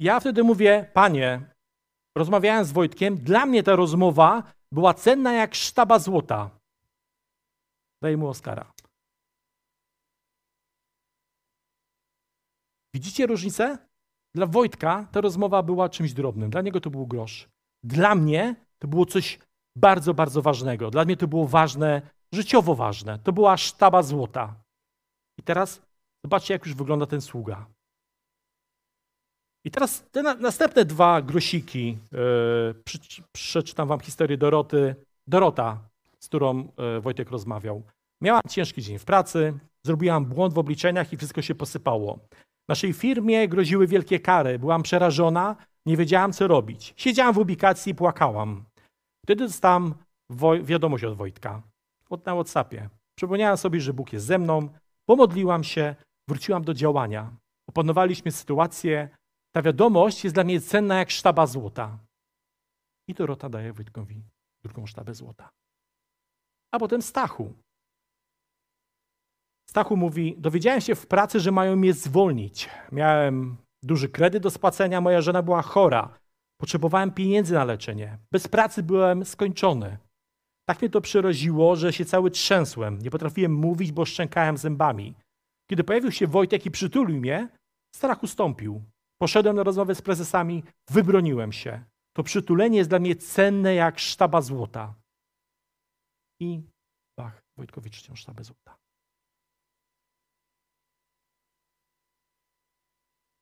ja 0.00 0.20
wtedy 0.20 0.44
mówię, 0.44 0.90
panie, 0.94 1.54
rozmawiałem 2.18 2.64
z 2.64 2.72
Wojtkiem, 2.72 3.16
dla 3.16 3.46
mnie 3.46 3.62
ta 3.62 3.76
rozmowa 3.76 4.52
była 4.72 4.94
cenna 4.94 5.32
jak 5.32 5.54
sztaba 5.54 5.98
złota. 5.98 6.50
Daj 8.02 8.16
mu 8.16 8.28
Oscara. 8.28 8.72
Widzicie 12.94 13.26
różnicę? 13.26 13.78
Dla 14.34 14.46
Wojtka 14.46 15.08
ta 15.12 15.20
rozmowa 15.20 15.62
była 15.62 15.88
czymś 15.88 16.12
drobnym. 16.12 16.50
Dla 16.50 16.62
niego 16.62 16.80
to 16.80 16.90
był 16.90 17.06
grosz. 17.06 17.48
Dla 17.84 18.14
mnie 18.14 18.56
to 18.78 18.88
było 18.88 19.06
coś 19.06 19.38
bardzo, 19.76 20.14
bardzo 20.14 20.42
ważnego. 20.42 20.90
Dla 20.90 21.04
mnie 21.04 21.16
to 21.16 21.28
było 21.28 21.46
ważne, 21.46 22.02
życiowo 22.34 22.74
ważne. 22.74 23.18
To 23.18 23.32
była 23.32 23.56
sztaba 23.56 24.02
złota. 24.02 24.54
I 25.38 25.42
teraz 25.42 25.82
zobaczcie, 26.24 26.54
jak 26.54 26.66
już 26.66 26.74
wygląda 26.74 27.06
ten 27.06 27.20
sługa. 27.20 27.66
I 29.64 29.70
teraz 29.70 30.04
te 30.10 30.22
na, 30.22 30.34
następne 30.34 30.84
dwa 30.84 31.22
grosiki. 31.22 31.98
Yy, 32.12 32.74
przy, 32.84 32.98
przeczytam 33.32 33.88
wam 33.88 34.00
historię 34.00 34.36
Doroty. 34.36 34.94
Dorota, 35.26 35.78
z 36.20 36.28
którą 36.28 36.68
yy, 36.78 37.00
Wojtek 37.00 37.30
rozmawiał. 37.30 37.82
Miałam 38.22 38.42
ciężki 38.48 38.82
dzień 38.82 38.98
w 38.98 39.04
pracy, 39.04 39.58
zrobiłam 39.86 40.24
błąd 40.24 40.54
w 40.54 40.58
obliczeniach 40.58 41.12
i 41.12 41.16
wszystko 41.16 41.42
się 41.42 41.54
posypało. 41.54 42.18
Naszej 42.68 42.92
firmie 42.92 43.48
groziły 43.48 43.86
wielkie 43.86 44.20
kary. 44.20 44.58
Byłam 44.58 44.82
przerażona, 44.82 45.56
nie 45.86 45.96
wiedziałam, 45.96 46.32
co 46.32 46.48
robić. 46.48 46.94
Siedziałam 46.96 47.34
w 47.34 47.38
ubikacji 47.38 47.92
i 47.92 47.94
płakałam. 47.94 48.64
Wtedy 49.24 49.44
dostałam 49.44 49.94
wiadomość 50.62 51.04
od 51.04 51.16
Wojtka 51.16 51.62
na 52.10 52.34
WhatsAppie. 52.34 52.88
Przypomniałam 53.18 53.56
sobie, 53.56 53.80
że 53.80 53.92
Bóg 53.92 54.12
jest 54.12 54.26
ze 54.26 54.38
mną, 54.38 54.68
pomodliłam 55.08 55.64
się, 55.64 55.94
wróciłam 56.28 56.64
do 56.64 56.74
działania. 56.74 57.36
Opanowaliśmy 57.68 58.32
sytuację. 58.32 59.08
Ta 59.54 59.62
wiadomość 59.62 60.24
jest 60.24 60.36
dla 60.36 60.44
mnie 60.44 60.60
cenna 60.60 60.98
jak 60.98 61.10
sztaba 61.10 61.46
złota. 61.46 61.98
I 63.08 63.14
Dorota 63.14 63.48
daje 63.48 63.72
Wojtkowi 63.72 64.22
drugą 64.64 64.86
sztabę 64.86 65.14
złota. 65.14 65.50
A 66.72 66.78
potem 66.78 67.02
Stachu. 67.02 67.52
Stachu 69.70 69.96
mówi, 69.96 70.34
dowiedziałem 70.38 70.80
się 70.80 70.94
w 70.94 71.06
pracy, 71.06 71.40
że 71.40 71.52
mają 71.52 71.76
mnie 71.76 71.92
zwolnić. 71.92 72.68
Miałem 72.92 73.56
duży 73.82 74.08
kredyt 74.08 74.42
do 74.42 74.50
spłacenia, 74.50 75.00
moja 75.00 75.20
żona 75.20 75.42
była 75.42 75.62
chora. 75.62 76.18
Potrzebowałem 76.60 77.10
pieniędzy 77.10 77.54
na 77.54 77.64
leczenie. 77.64 78.18
Bez 78.32 78.48
pracy 78.48 78.82
byłem 78.82 79.24
skończony. 79.24 79.98
Tak 80.68 80.80
mnie 80.82 80.90
to 80.90 81.00
przeraziło, 81.00 81.76
że 81.76 81.92
się 81.92 82.04
cały 82.04 82.30
trzęsłem. 82.30 82.98
Nie 82.98 83.10
potrafiłem 83.10 83.54
mówić, 83.54 83.92
bo 83.92 84.04
szczękałem 84.04 84.56
zębami. 84.56 85.14
Kiedy 85.70 85.84
pojawił 85.84 86.12
się 86.12 86.26
Wojtek 86.26 86.66
i 86.66 86.70
przytulił 86.70 87.20
mnie, 87.20 87.48
strach 87.96 88.22
ustąpił. 88.22 88.82
Poszedłem 89.22 89.56
na 89.56 89.62
rozmowę 89.62 89.94
z 89.94 90.02
prezesami, 90.02 90.62
wybroniłem 90.90 91.52
się. 91.52 91.84
To 92.16 92.22
przytulenie 92.22 92.78
jest 92.78 92.90
dla 92.90 92.98
mnie 92.98 93.16
cenne 93.16 93.74
jak 93.74 93.98
sztaba 93.98 94.40
złota. 94.42 94.94
I 96.40 96.62
bach, 97.18 97.42
Wojtkowicz 97.58 97.98
wciąż 97.98 98.20
sztabę 98.20 98.44
złota. 98.44 98.76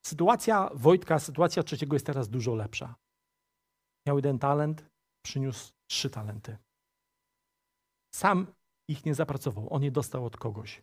Sytuacja 0.06 0.70
Wojtka, 0.74 1.18
sytuacja 1.18 1.62
trzeciego 1.62 1.96
jest 1.96 2.06
teraz 2.06 2.28
dużo 2.28 2.54
lepsza. 2.54 2.94
Miał 4.06 4.16
jeden 4.16 4.38
talent, 4.38 4.84
przyniósł 5.24 5.72
trzy 5.90 6.10
talenty. 6.10 6.56
Sam 8.14 8.46
ich 8.88 9.04
nie 9.06 9.14
zapracował, 9.14 9.74
on 9.74 9.82
je 9.82 9.90
dostał 9.90 10.26
od 10.26 10.36
kogoś. 10.36 10.82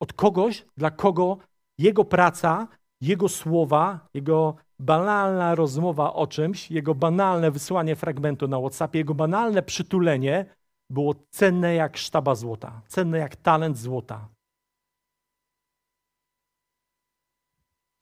Od 0.00 0.12
kogoś, 0.12 0.64
dla 0.76 0.90
kogo 0.90 1.38
jego 1.78 2.04
praca, 2.04 2.68
jego 3.00 3.28
słowa, 3.28 4.08
jego 4.14 4.56
banalna 4.78 5.54
rozmowa 5.54 6.12
o 6.12 6.26
czymś, 6.26 6.70
jego 6.70 6.94
banalne 6.94 7.50
wysłanie 7.50 7.96
fragmentu 7.96 8.48
na 8.48 8.58
WhatsAppie, 8.58 8.98
jego 8.98 9.14
banalne 9.14 9.62
przytulenie 9.62 10.54
było 10.90 11.14
cenne 11.30 11.74
jak 11.74 11.96
sztaba 11.96 12.34
złota, 12.34 12.82
cenne 12.86 13.18
jak 13.18 13.36
talent 13.36 13.78
złota. 13.78 14.28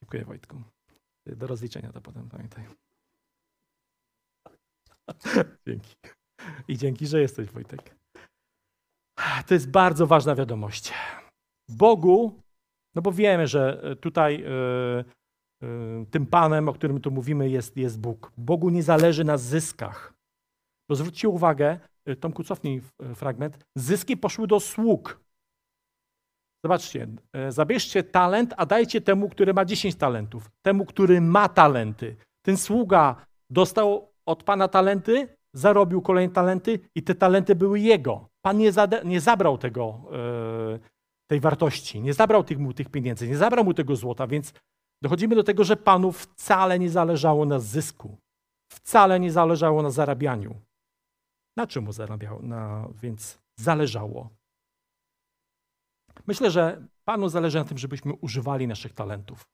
Dziękuję 0.02 0.24
Wojtku. 0.24 0.62
Do 1.26 1.46
rozliczenia 1.46 1.92
to 1.92 2.00
potem 2.00 2.28
pamiętaj. 2.28 2.64
dzięki. 5.66 5.96
I 6.68 6.78
dzięki, 6.78 7.06
że 7.06 7.20
jesteś, 7.20 7.50
Wojtek. 7.50 7.97
To 9.46 9.54
jest 9.54 9.70
bardzo 9.70 10.06
ważna 10.06 10.34
wiadomość. 10.34 10.92
Bogu, 11.68 12.42
no 12.94 13.02
bo 13.02 13.12
wiemy, 13.12 13.46
że 13.46 13.96
tutaj 14.00 14.40
yy, 14.40 15.04
yy, 15.62 16.06
tym 16.10 16.26
Panem, 16.26 16.68
o 16.68 16.72
którym 16.72 17.00
tu 17.00 17.10
mówimy, 17.10 17.50
jest, 17.50 17.76
jest 17.76 18.00
Bóg. 18.00 18.32
Bogu 18.36 18.70
nie 18.70 18.82
zależy 18.82 19.24
na 19.24 19.36
zyskach. 19.36 20.14
Bo 20.88 20.94
zwróćcie 20.94 21.28
uwagę, 21.28 21.78
Tomku, 22.20 22.44
cofnij 22.44 22.82
fragment. 23.14 23.58
Zyski 23.76 24.16
poszły 24.16 24.46
do 24.46 24.60
sług. 24.60 25.20
Zobaczcie, 26.64 27.08
zabierzcie 27.48 28.02
talent, 28.02 28.54
a 28.56 28.66
dajcie 28.66 29.00
temu, 29.00 29.28
który 29.28 29.54
ma 29.54 29.64
10 29.64 29.94
talentów. 29.94 30.50
Temu, 30.62 30.84
który 30.84 31.20
ma 31.20 31.48
talenty. 31.48 32.16
Ten 32.42 32.56
sługa 32.56 33.26
dostał 33.50 34.12
od 34.26 34.42
Pana 34.42 34.68
talenty, 34.68 35.36
zarobił 35.54 36.02
kolejne 36.02 36.34
talenty 36.34 36.78
i 36.94 37.02
te 37.02 37.14
talenty 37.14 37.54
były 37.54 37.80
jego. 37.80 38.27
Pan 38.48 38.58
nie, 38.58 38.72
nie 39.04 39.20
zabrał 39.20 39.58
tego, 39.58 40.00
yy, 40.10 40.80
tej 41.30 41.40
wartości, 41.40 42.00
nie 42.00 42.14
zabrał 42.14 42.44
tych, 42.44 42.58
mu 42.58 42.72
tych 42.72 42.88
pieniędzy, 42.88 43.28
nie 43.28 43.36
zabrał 43.36 43.64
mu 43.64 43.74
tego 43.74 43.96
złota, 43.96 44.26
więc 44.26 44.52
dochodzimy 45.02 45.34
do 45.34 45.44
tego, 45.44 45.64
że 45.64 45.76
Panu 45.76 46.12
wcale 46.12 46.78
nie 46.78 46.90
zależało 46.90 47.44
na 47.44 47.58
zysku. 47.58 48.16
Wcale 48.72 49.20
nie 49.20 49.32
zależało 49.32 49.82
na 49.82 49.90
zarabianiu. 49.90 50.60
Na 51.56 51.66
czym 51.66 51.84
mu 51.84 51.92
zarabiał? 51.92 52.42
Na, 52.42 52.88
więc 53.02 53.38
zależało. 53.60 54.30
Myślę, 56.26 56.50
że 56.50 56.86
Panu 57.04 57.28
zależy 57.28 57.58
na 57.58 57.64
tym, 57.64 57.78
żebyśmy 57.78 58.12
używali 58.12 58.66
naszych 58.66 58.92
talentów. 58.92 59.44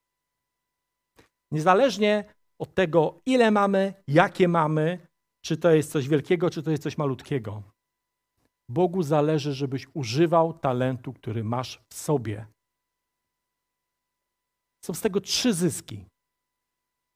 Niezależnie 1.51 2.33
od 2.59 2.73
tego, 2.73 3.21
ile 3.25 3.51
mamy, 3.51 3.93
jakie 4.07 4.47
mamy, 4.47 5.07
czy 5.45 5.57
to 5.57 5.71
jest 5.71 5.91
coś 5.91 6.07
wielkiego, 6.07 6.49
czy 6.49 6.63
to 6.63 6.71
jest 6.71 6.83
coś 6.83 6.97
malutkiego. 6.97 7.74
Bogu 8.69 9.03
zależy, 9.03 9.53
żebyś 9.53 9.87
używał 9.93 10.53
talentu, 10.53 11.13
który 11.13 11.43
masz 11.43 11.81
w 11.89 11.93
sobie. 11.93 12.47
Są 14.85 14.93
z 14.93 15.01
tego 15.01 15.21
trzy 15.21 15.53
zyski. 15.53 16.05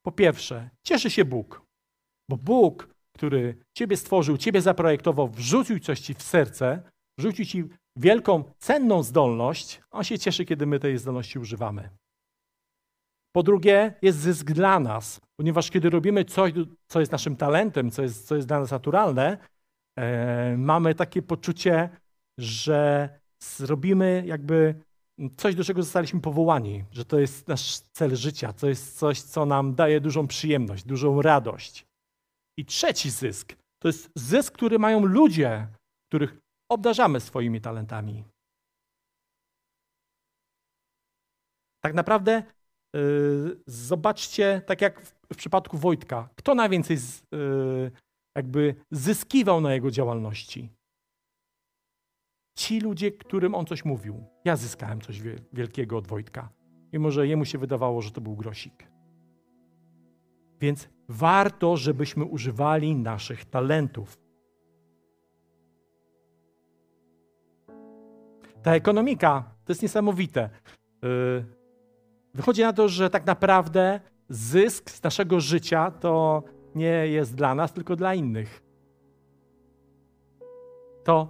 Po 0.05 0.11
pierwsze, 0.11 0.69
cieszy 0.83 1.09
się 1.09 1.25
Bóg, 1.25 1.61
bo 2.29 2.37
Bóg, 2.37 2.89
który 3.15 3.57
Ciebie 3.77 3.97
stworzył, 3.97 4.37
Ciebie 4.37 4.61
zaprojektował, 4.61 5.27
wrzucił 5.27 5.79
coś 5.79 5.99
Ci 5.99 6.13
w 6.13 6.21
serce, 6.21 6.91
wrzucił 7.19 7.45
Ci 7.45 7.63
wielką, 7.95 8.43
cenną 8.57 9.03
zdolność, 9.03 9.81
On 9.91 10.03
się 10.03 10.19
cieszy, 10.19 10.45
kiedy 10.45 10.65
my 10.65 10.79
tej 10.79 10.97
zdolności 10.97 11.39
używamy. 11.39 11.89
Po 13.35 13.43
drugie, 13.43 13.93
jest 14.01 14.17
zysk 14.17 14.51
dla 14.51 14.79
nas, 14.79 15.21
ponieważ 15.39 15.71
kiedy 15.71 15.89
robimy 15.89 16.25
coś, 16.25 16.53
co 16.87 16.99
jest 16.99 17.11
naszym 17.11 17.35
talentem, 17.35 17.91
co 17.91 18.01
jest, 18.01 18.27
co 18.27 18.35
jest 18.35 18.47
dla 18.47 18.59
nas 18.59 18.71
naturalne, 18.71 19.37
mamy 20.57 20.95
takie 20.95 21.21
poczucie, 21.21 21.89
że 22.37 23.09
zrobimy 23.43 24.23
jakby 24.25 24.75
coś, 25.37 25.55
do 25.55 25.63
czego 25.63 25.83
zostaliśmy 25.83 26.21
powołani, 26.21 26.85
że 26.91 27.05
to 27.05 27.19
jest 27.19 27.47
nasz 27.47 27.79
cel 27.79 28.15
życia, 28.15 28.53
to 28.53 28.69
jest 28.69 28.99
coś, 28.99 29.21
co 29.21 29.45
nam 29.45 29.75
daje 29.75 30.01
dużą 30.01 30.27
przyjemność, 30.27 30.83
dużą 30.83 31.21
radość. 31.21 31.85
I 32.57 32.65
trzeci 32.65 33.09
zysk 33.09 33.55
to 33.79 33.87
jest 33.87 34.11
zysk, 34.15 34.53
który 34.53 34.79
mają 34.79 35.05
ludzie, 35.05 35.67
których 36.09 36.37
obdarzamy 36.71 37.19
swoimi 37.19 37.61
talentami. 37.61 38.23
Tak 41.83 41.93
naprawdę 41.93 42.43
yy, 42.93 43.61
zobaczcie, 43.67 44.61
tak 44.65 44.81
jak 44.81 45.01
w, 45.01 45.13
w, 45.33 45.35
przypadku 45.35 45.77
Wojtka, 45.77 46.29
kto 46.35 46.55
najwięcej 46.55 46.97
z, 46.97 47.23
yy, 47.31 47.91
jakby 48.35 48.75
zyskiwał 48.91 49.61
na 49.61 49.73
jego 49.73 49.91
działalności? 49.91 50.69
Ci 52.55 52.79
ludzie, 52.79 53.11
którym 53.11 53.55
on 53.55 53.65
coś 53.65 53.85
mówił. 53.85 54.25
Ja 54.45 54.55
zyskałem 54.55 55.01
coś 55.01 55.21
wielkiego 55.53 55.97
od 55.97 56.07
Wojtka, 56.07 56.49
mimo 56.93 57.11
że 57.11 57.27
jemu 57.27 57.45
się 57.45 57.57
wydawało, 57.57 58.01
że 58.01 58.11
to 58.11 58.21
był 58.21 58.35
grosik. 58.35 58.87
Więc 60.61 60.89
warto, 61.09 61.77
żebyśmy 61.77 62.25
używali 62.25 62.95
naszych 62.95 63.45
talentów. 63.45 64.17
Ta 68.63 68.75
ekonomika 68.75 69.43
to 69.65 69.71
jest 69.71 69.81
niesamowite. 69.81 70.49
Y, 71.03 71.45
wychodzi 72.33 72.61
na 72.61 72.73
to, 72.73 72.89
że 72.89 73.09
tak 73.09 73.25
naprawdę 73.25 73.99
zysk 74.29 74.89
z 74.89 75.03
naszego 75.03 75.39
życia 75.39 75.91
to 75.91 76.43
nie 76.79 77.07
jest 77.07 77.35
dla 77.35 77.55
nas, 77.55 77.73
tylko 77.73 77.95
dla 77.95 78.13
innych. 78.15 78.63
To 81.03 81.27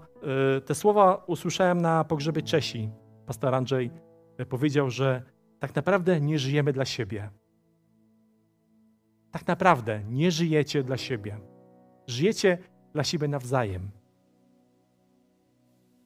y, 0.57 0.61
te 0.61 0.75
słowa 0.75 1.23
usłyszałem 1.27 1.81
na 1.81 2.03
pogrzebie 2.03 2.41
Czesi. 2.41 2.89
Pastor 3.25 3.55
Andrzej 3.55 3.91
powiedział, 4.49 4.89
że 4.89 5.23
tak 5.59 5.75
naprawdę 5.75 6.21
nie 6.21 6.39
żyjemy 6.39 6.73
dla 6.73 6.85
siebie. 6.85 7.29
Tak 9.31 9.47
naprawdę 9.47 10.03
nie 10.09 10.31
żyjecie 10.31 10.83
dla 10.83 10.97
siebie. 10.97 11.39
Żyjecie 12.07 12.57
dla 12.93 13.03
siebie 13.03 13.27
nawzajem. 13.27 13.91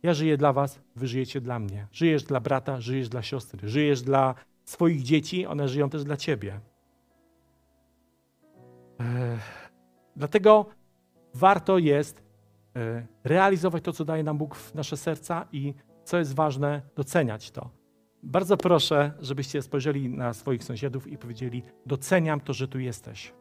Ja 0.03 0.13
żyję 0.13 0.38
dla 0.38 0.53
was, 0.53 0.79
wy 0.95 1.08
żyjecie 1.08 1.41
dla 1.41 1.60
mnie. 1.60 1.88
Żyjesz 1.91 2.23
dla 2.23 2.39
brata, 2.39 2.82
żyjesz 2.82 3.10
dla 3.10 3.21
siostry, 3.21 3.69
żyjesz 3.69 4.01
dla 4.01 4.36
swoich 4.65 5.03
dzieci, 5.03 5.45
one 5.45 5.67
żyją 5.67 5.89
też 5.89 6.03
dla 6.03 6.17
ciebie. 6.17 6.60
Dlatego 10.15 10.65
warto 11.33 11.77
jest 11.77 12.23
e, 12.75 13.05
realizować 13.23 13.83
to, 13.83 13.93
co 13.93 14.05
daje 14.05 14.23
nam 14.23 14.37
Bóg 14.37 14.55
w 14.55 14.75
nasze 14.75 14.97
serca 14.97 15.47
i 15.51 15.73
co 16.03 16.17
jest 16.17 16.35
ważne, 16.35 16.81
doceniać 16.95 17.51
to. 17.51 17.69
Bardzo 18.23 18.57
proszę, 18.57 19.11
żebyście 19.19 19.61
spojrzeli 19.61 20.09
na 20.09 20.33
swoich 20.33 20.63
sąsiadów 20.63 21.07
i 21.07 21.17
powiedzieli: 21.17 21.63
Doceniam 21.85 22.39
to, 22.39 22.53
że 22.53 22.67
tu 22.67 22.79
jesteś. 22.79 23.33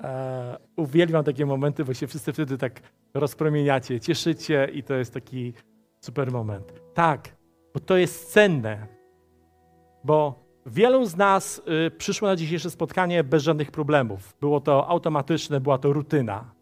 E, 0.00 0.58
uwielbiam 0.76 1.24
takie 1.24 1.46
momenty, 1.46 1.84
bo 1.84 1.94
się 1.94 2.06
wszyscy 2.06 2.32
wtedy 2.32 2.58
tak 2.58 2.80
rozpromieniacie, 3.14 4.00
cieszycie 4.00 4.68
i 4.72 4.82
to 4.82 4.94
jest 4.94 5.14
taki 5.14 5.52
super 6.00 6.32
moment. 6.32 6.72
Tak, 6.94 7.36
bo 7.74 7.80
to 7.80 7.96
jest 7.96 8.32
cenne, 8.32 8.86
bo 10.04 10.47
wielu 10.68 11.04
z 11.04 11.16
nas 11.16 11.62
y, 11.86 11.90
przyszło 11.90 12.28
na 12.28 12.36
dzisiejsze 12.36 12.70
spotkanie 12.70 13.24
bez 13.24 13.42
żadnych 13.42 13.70
problemów. 13.70 14.36
Było 14.40 14.60
to 14.60 14.88
automatyczne, 14.88 15.60
była 15.60 15.78
to 15.78 15.92
rutyna. 15.92 16.54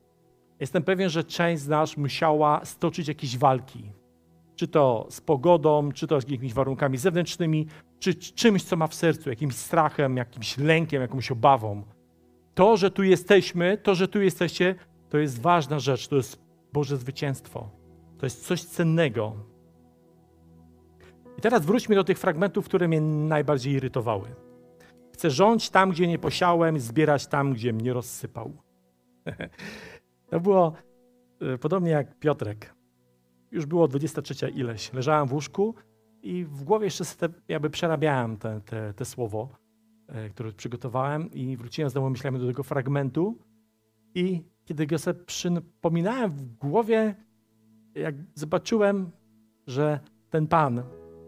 Jestem 0.60 0.82
pewien, 0.82 1.10
że 1.10 1.24
część 1.24 1.62
z 1.62 1.68
nas 1.68 1.96
musiała 1.96 2.64
stoczyć 2.64 3.08
jakieś 3.08 3.38
walki. 3.38 3.92
Czy 4.56 4.68
to 4.68 5.06
z 5.10 5.20
pogodą, 5.20 5.92
czy 5.92 6.06
to 6.06 6.20
z 6.20 6.28
jakimiś 6.28 6.54
warunkami 6.54 6.98
zewnętrznymi, 6.98 7.66
czy 7.98 8.14
czymś, 8.14 8.62
co 8.62 8.76
ma 8.76 8.86
w 8.86 8.94
sercu, 8.94 9.30
jakimś 9.30 9.54
strachem, 9.54 10.16
jakimś 10.16 10.58
lękiem, 10.58 11.02
jakąś 11.02 11.30
obawą. 11.30 11.82
To, 12.54 12.76
że 12.76 12.90
tu 12.90 13.02
jesteśmy, 13.02 13.78
to, 13.78 13.94
że 13.94 14.08
tu 14.08 14.22
jesteście, 14.22 14.74
to 15.08 15.18
jest 15.18 15.40
ważna 15.40 15.78
rzecz, 15.78 16.08
to 16.08 16.16
jest 16.16 16.40
Boże 16.72 16.96
zwycięstwo. 16.96 17.70
To 18.18 18.26
jest 18.26 18.46
coś 18.46 18.64
cennego. 18.64 19.55
I 21.38 21.40
teraz 21.40 21.66
wróćmy 21.66 21.94
do 21.94 22.04
tych 22.04 22.18
fragmentów, 22.18 22.64
które 22.64 22.88
mnie 22.88 23.00
najbardziej 23.00 23.72
irytowały. 23.72 24.28
Chcę 25.12 25.30
rządzić 25.30 25.70
tam, 25.70 25.90
gdzie 25.90 26.06
nie 26.06 26.18
posiałem, 26.18 26.80
zbierać 26.80 27.26
tam, 27.26 27.52
gdzie 27.52 27.72
mnie 27.72 27.92
rozsypał. 27.92 28.52
to 30.30 30.40
było 30.40 30.72
e, 31.40 31.58
podobnie 31.58 31.90
jak 31.90 32.18
Piotrek. 32.18 32.74
Już 33.50 33.66
było 33.66 33.88
23 33.88 34.48
ileś. 34.48 34.92
Leżałem 34.92 35.28
w 35.28 35.32
łóżku 35.32 35.74
i 36.22 36.44
w 36.44 36.64
głowie 36.64 36.84
jeszcze 36.84 37.04
te, 37.04 37.28
jakby 37.48 37.70
przerabiałem 37.70 38.36
te, 38.36 38.60
te, 38.60 38.94
te 38.94 39.04
słowo. 39.04 39.48
E, 40.08 40.30
który 40.30 40.52
przygotowałem 40.52 41.30
i 41.32 41.56
wróciłem 41.56 41.90
znowu 41.90 42.10
myślałem 42.10 42.40
do 42.40 42.46
tego 42.46 42.62
fragmentu 42.62 43.38
i 44.14 44.42
kiedy 44.64 44.86
go 44.86 44.98
sobie 44.98 45.24
przypominałem 45.24 46.30
w 46.30 46.42
głowie, 46.56 47.14
jak 47.94 48.14
zobaczyłem, 48.34 49.10
że 49.66 50.00
ten 50.30 50.46
Pan, 50.46 50.82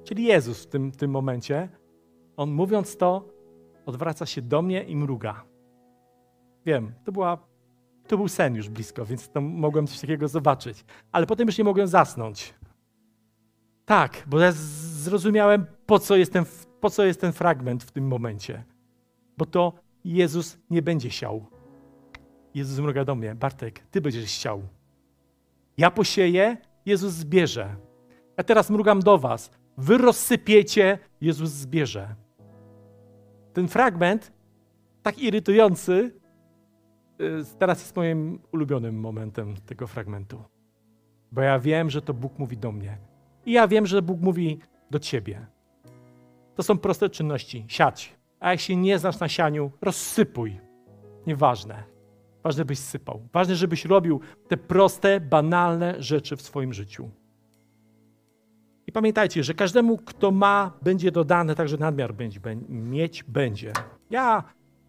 czyli 0.08 0.24
Jezus 0.24 0.64
w 0.64 0.66
tym, 0.66 0.92
tym 0.92 1.10
momencie, 1.10 1.68
on 2.36 2.50
mówiąc 2.50 2.96
to, 2.96 3.28
odwraca 3.86 4.26
się 4.26 4.42
do 4.42 4.62
mnie 4.62 4.82
i 4.82 4.96
mruga. 4.96 5.44
Wiem, 6.66 6.92
to, 7.04 7.12
była, 7.12 7.38
to 8.06 8.16
był 8.16 8.28
sen 8.28 8.54
już 8.54 8.68
blisko, 8.68 9.04
więc 9.04 9.30
to 9.30 9.40
mogłem 9.40 9.86
coś 9.86 10.00
takiego 10.00 10.28
zobaczyć. 10.28 10.84
Ale 11.12 11.26
potem 11.26 11.46
już 11.46 11.58
nie 11.58 11.64
mogłem 11.64 11.86
zasnąć. 11.86 12.54
Tak, 13.84 14.24
bo 14.26 14.40
ja 14.40 14.52
zrozumiałem, 14.52 15.66
po 15.86 15.98
co 15.98 16.16
jestem 16.16 16.44
w 16.44 16.68
po 16.80 16.90
co 16.90 17.04
jest 17.04 17.20
ten 17.20 17.32
fragment 17.32 17.84
w 17.84 17.90
tym 17.90 18.06
momencie? 18.06 18.64
Bo 19.38 19.46
to 19.46 19.72
Jezus 20.04 20.58
nie 20.70 20.82
będzie 20.82 21.10
siał. 21.10 21.46
Jezus 22.54 22.78
mruga 22.78 23.04
do 23.04 23.14
mnie, 23.14 23.34
Bartek, 23.34 23.80
ty 23.90 24.00
będziesz 24.00 24.30
siał. 24.30 24.62
Ja 25.78 25.90
posieję, 25.90 26.56
Jezus 26.86 27.12
zbierze. 27.12 27.76
Ja 28.36 28.44
teraz 28.44 28.70
mrugam 28.70 29.00
do 29.00 29.18
was. 29.18 29.50
Wy 29.78 29.98
rozsypiecie, 29.98 30.98
Jezus 31.20 31.50
zbierze. 31.50 32.14
Ten 33.52 33.68
fragment 33.68 34.32
tak 35.02 35.18
irytujący. 35.18 36.12
Y, 37.20 37.44
Teraz 37.58 37.80
jest 37.80 37.96
moim 37.96 38.40
ulubionym 38.52 39.00
momentem 39.00 39.54
tego 39.66 39.86
fragmentu. 39.86 40.42
Bo 41.32 41.40
ja 41.40 41.58
wiem, 41.58 41.90
że 41.90 42.02
to 42.02 42.14
Bóg 42.14 42.38
mówi 42.38 42.56
do 42.56 42.72
mnie. 42.72 42.98
I 43.46 43.52
ja 43.52 43.68
wiem, 43.68 43.86
że 43.86 44.02
Bóg 44.02 44.20
mówi 44.20 44.58
do 44.90 44.98
ciebie. 44.98 45.46
To 46.54 46.62
są 46.62 46.78
proste 46.78 47.10
czynności. 47.10 47.64
Siać. 47.68 48.16
A 48.40 48.56
się 48.56 48.76
nie 48.76 48.98
znasz 48.98 49.20
na 49.20 49.28
sianiu, 49.28 49.70
rozsypuj. 49.80 50.60
Nieważne. 51.26 51.82
Ważne, 52.44 52.64
byś 52.64 52.78
sypał. 52.78 53.28
Ważne, 53.32 53.54
żebyś 53.56 53.84
robił 53.84 54.20
te 54.48 54.56
proste, 54.56 55.20
banalne 55.20 56.02
rzeczy 56.02 56.36
w 56.36 56.42
swoim 56.42 56.72
życiu. 56.72 57.10
I 58.88 58.92
pamiętajcie, 58.92 59.44
że 59.44 59.54
każdemu, 59.54 59.98
kto 59.98 60.30
ma, 60.30 60.72
będzie 60.82 61.12
dodane, 61.12 61.54
także 61.54 61.76
nadmiar 61.76 62.14
będzie, 62.14 62.40
mieć 62.68 63.22
będzie. 63.22 63.72
Ja 64.10 64.44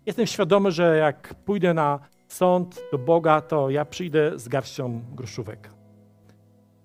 jestem 0.05 0.27
świadomy, 0.27 0.71
że 0.71 0.97
jak 0.97 1.35
pójdę 1.45 1.73
na 1.73 1.99
sąd 2.27 2.81
do 2.91 2.97
Boga, 2.97 3.41
to 3.41 3.69
ja 3.69 3.85
przyjdę 3.85 4.39
z 4.39 4.47
garścią 4.47 5.01
groszówek. 5.15 5.69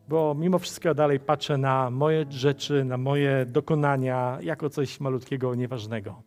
Bo 0.09 0.35
mimo 0.35 0.59
wszystko 0.59 0.95
dalej 0.95 1.21
patrzę 1.21 1.59
na 1.59 1.91
moje 1.91 2.27
rzeczy, 2.31 2.85
na 2.85 2.97
moje 2.97 3.47
dokonania 3.47 4.39
jako 4.41 4.71
coś 4.71 5.01
malutkiego, 5.01 5.55
nieważnego. 5.55 6.23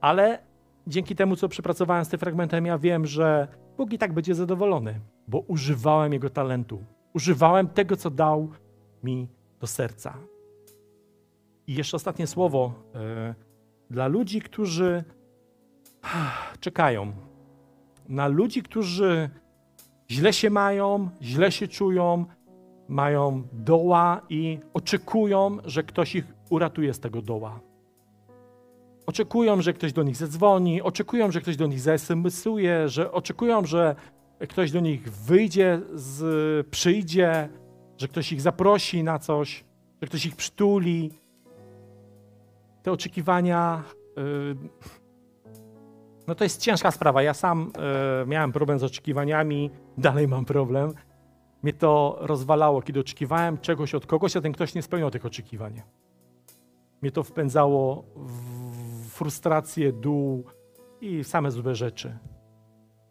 Ale 0.00 0.38
dzięki 0.86 1.16
temu, 1.16 1.36
co 1.36 1.48
przepracowałem 1.48 2.04
z 2.04 2.08
tym 2.08 2.18
fragmentem, 2.18 2.66
ja 2.66 2.78
wiem, 2.78 3.06
że 3.06 3.48
Bóg 3.76 3.92
i 3.92 3.98
tak 3.98 4.12
będzie 4.12 4.34
zadowolony, 4.34 5.00
bo 5.28 5.38
używałem 5.38 6.12
Jego 6.12 6.30
talentu. 6.30 6.84
Używałem 7.14 7.68
tego, 7.68 7.96
co 7.96 8.10
dał 8.10 8.48
mi 9.04 9.39
do 9.60 9.66
serca. 9.66 10.14
I 11.66 11.74
jeszcze 11.74 11.96
ostatnie 11.96 12.26
słowo 12.26 12.74
e, 12.94 13.34
dla 13.90 14.06
ludzi, 14.06 14.40
którzy 14.40 15.04
czekają. 16.60 17.12
Na 18.08 18.28
ludzi, 18.28 18.62
którzy 18.62 19.30
źle 20.10 20.32
się 20.32 20.50
mają, 20.50 21.10
źle 21.22 21.52
się 21.52 21.68
czują, 21.68 22.24
mają 22.88 23.42
doła 23.52 24.20
i 24.28 24.58
oczekują, 24.74 25.58
że 25.64 25.82
ktoś 25.82 26.14
ich 26.14 26.24
uratuje 26.50 26.94
z 26.94 27.00
tego 27.00 27.22
doła. 27.22 27.60
Oczekują, 29.06 29.62
że 29.62 29.72
ktoś 29.72 29.92
do 29.92 30.02
nich 30.02 30.16
zadzwoni, 30.16 30.82
oczekują, 30.82 31.32
że 31.32 31.40
ktoś 31.40 31.56
do 31.56 31.66
nich 31.66 31.80
zaSMSuje, 31.80 32.88
że 32.88 33.12
oczekują, 33.12 33.66
że 33.66 33.96
ktoś 34.48 34.70
do 34.70 34.80
nich 34.80 35.12
wyjdzie, 35.12 35.80
z, 35.94 36.66
przyjdzie, 36.66 37.48
że 38.00 38.08
ktoś 38.08 38.32
ich 38.32 38.40
zaprosi 38.40 39.02
na 39.02 39.18
coś, 39.18 39.64
że 40.00 40.06
ktoś 40.06 40.26
ich 40.26 40.36
przytuli. 40.36 41.10
Te 42.82 42.92
oczekiwania, 42.92 43.82
yy, 44.16 44.56
no 46.26 46.34
to 46.34 46.44
jest 46.44 46.60
ciężka 46.60 46.90
sprawa. 46.90 47.22
Ja 47.22 47.34
sam 47.34 47.72
yy, 48.20 48.26
miałem 48.26 48.52
problem 48.52 48.78
z 48.78 48.82
oczekiwaniami, 48.82 49.70
dalej 49.98 50.28
mam 50.28 50.44
problem. 50.44 50.92
Mnie 51.62 51.72
to 51.72 52.16
rozwalało, 52.20 52.82
kiedy 52.82 53.00
oczekiwałem 53.00 53.58
czegoś 53.58 53.94
od 53.94 54.06
kogoś, 54.06 54.36
a 54.36 54.40
ten 54.40 54.52
ktoś 54.52 54.74
nie 54.74 54.82
spełniał 54.82 55.10
tych 55.10 55.26
oczekiwań. 55.26 55.82
Mnie 57.02 57.12
to 57.12 57.22
wpędzało 57.22 58.04
w 58.16 59.08
frustrację, 59.08 59.92
dół 59.92 60.44
i 61.00 61.24
same 61.24 61.50
złe 61.50 61.74
rzeczy. 61.74 62.18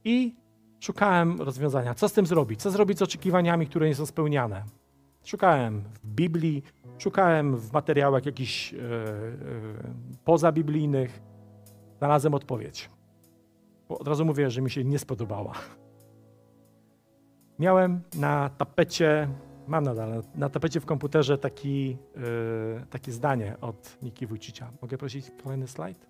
I 0.04 0.36
szukałem 0.80 1.42
rozwiązania. 1.42 1.94
Co 1.94 2.10
z 2.10 2.14
tym 2.14 2.26
zrobić? 2.26 2.62
Co 2.62 2.72
zrobić 2.72 3.00
z 3.00 3.02
oczekiwaniami, 3.02 3.68
które 3.68 3.88
nie 3.88 3.96
są 3.96 4.06
spełniane? 4.06 4.79
Szukałem 5.24 5.84
w 6.04 6.08
Biblii, 6.08 6.64
szukałem 6.98 7.58
w 7.58 7.74
materiałach 7.74 8.26
jakichś 8.26 8.74
e, 8.74 8.78
e, 8.78 8.80
pozabiblijnych. 10.26 11.22
Znalazłem 11.98 12.34
odpowiedź. 12.34 12.90
Bo 13.90 14.00
od 14.00 14.08
razu 14.08 14.26
mówię, 14.26 14.50
że 14.50 14.62
mi 14.62 14.70
się 14.70 14.84
nie 14.84 15.00
spodobała. 15.00 15.54
Miałem 17.60 18.02
na 18.16 18.50
tapecie, 18.50 19.28
mam 19.68 19.84
nadal, 19.84 20.24
na 20.36 20.50
tapecie 20.50 20.80
w 20.80 20.86
komputerze 20.86 21.38
taki, 21.38 21.98
e, 22.16 22.86
takie 22.86 23.12
zdanie 23.12 23.56
od 23.62 23.98
Niki 24.02 24.28
Wójcicia. 24.28 24.72
Mogę 24.82 24.98
prosić 24.98 25.32
kolejny 25.44 25.68
slajd? 25.68 26.08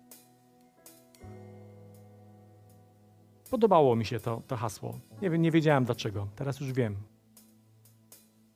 Podobało 3.50 3.96
mi 3.96 4.04
się 4.04 4.20
to, 4.20 4.42
to 4.46 4.56
hasło. 4.56 4.98
Nie, 5.22 5.30
nie 5.30 5.50
wiedziałem 5.50 5.84
dlaczego. 5.84 6.26
Teraz 6.36 6.60
już 6.60 6.72
wiem. 6.72 6.96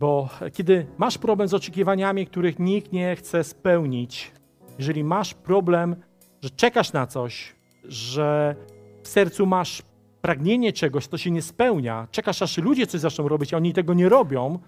Bo 0.00 0.28
kiedy 0.52 0.86
masz 0.98 1.18
problem 1.18 1.48
z 1.48 1.54
oczekiwaniami, 1.54 2.26
których 2.26 2.58
nikt 2.58 2.92
nie 2.92 3.16
chce 3.16 3.44
spełnić, 3.44 4.32
jeżeli 4.78 5.04
masz 5.04 5.34
problem, 5.34 5.96
że 6.42 6.50
czekasz 6.50 6.92
na 6.92 7.06
coś, 7.06 7.54
że 7.84 8.56
w 9.02 9.08
sercu 9.08 9.46
masz 9.46 9.82
pragnienie 10.22 10.72
czegoś, 10.72 11.08
to 11.08 11.18
się 11.18 11.30
nie 11.30 11.42
spełnia, 11.42 12.08
czekasz 12.10 12.42
aż 12.42 12.58
ludzie 12.58 12.86
coś 12.86 13.00
zaczną 13.00 13.28
robić, 13.28 13.54
a 13.54 13.56
oni 13.56 13.72
tego 13.72 13.94
nie 13.94 14.08
robią, 14.08 14.58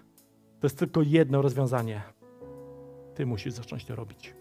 to 0.59 0.67
jest 0.67 0.79
tylko 0.79 1.01
jedno 1.01 1.41
rozwiązanie. 1.41 2.01
Ty 3.15 3.25
musisz 3.25 3.53
zacząć 3.53 3.85
to 3.85 3.95
robić. 3.95 4.33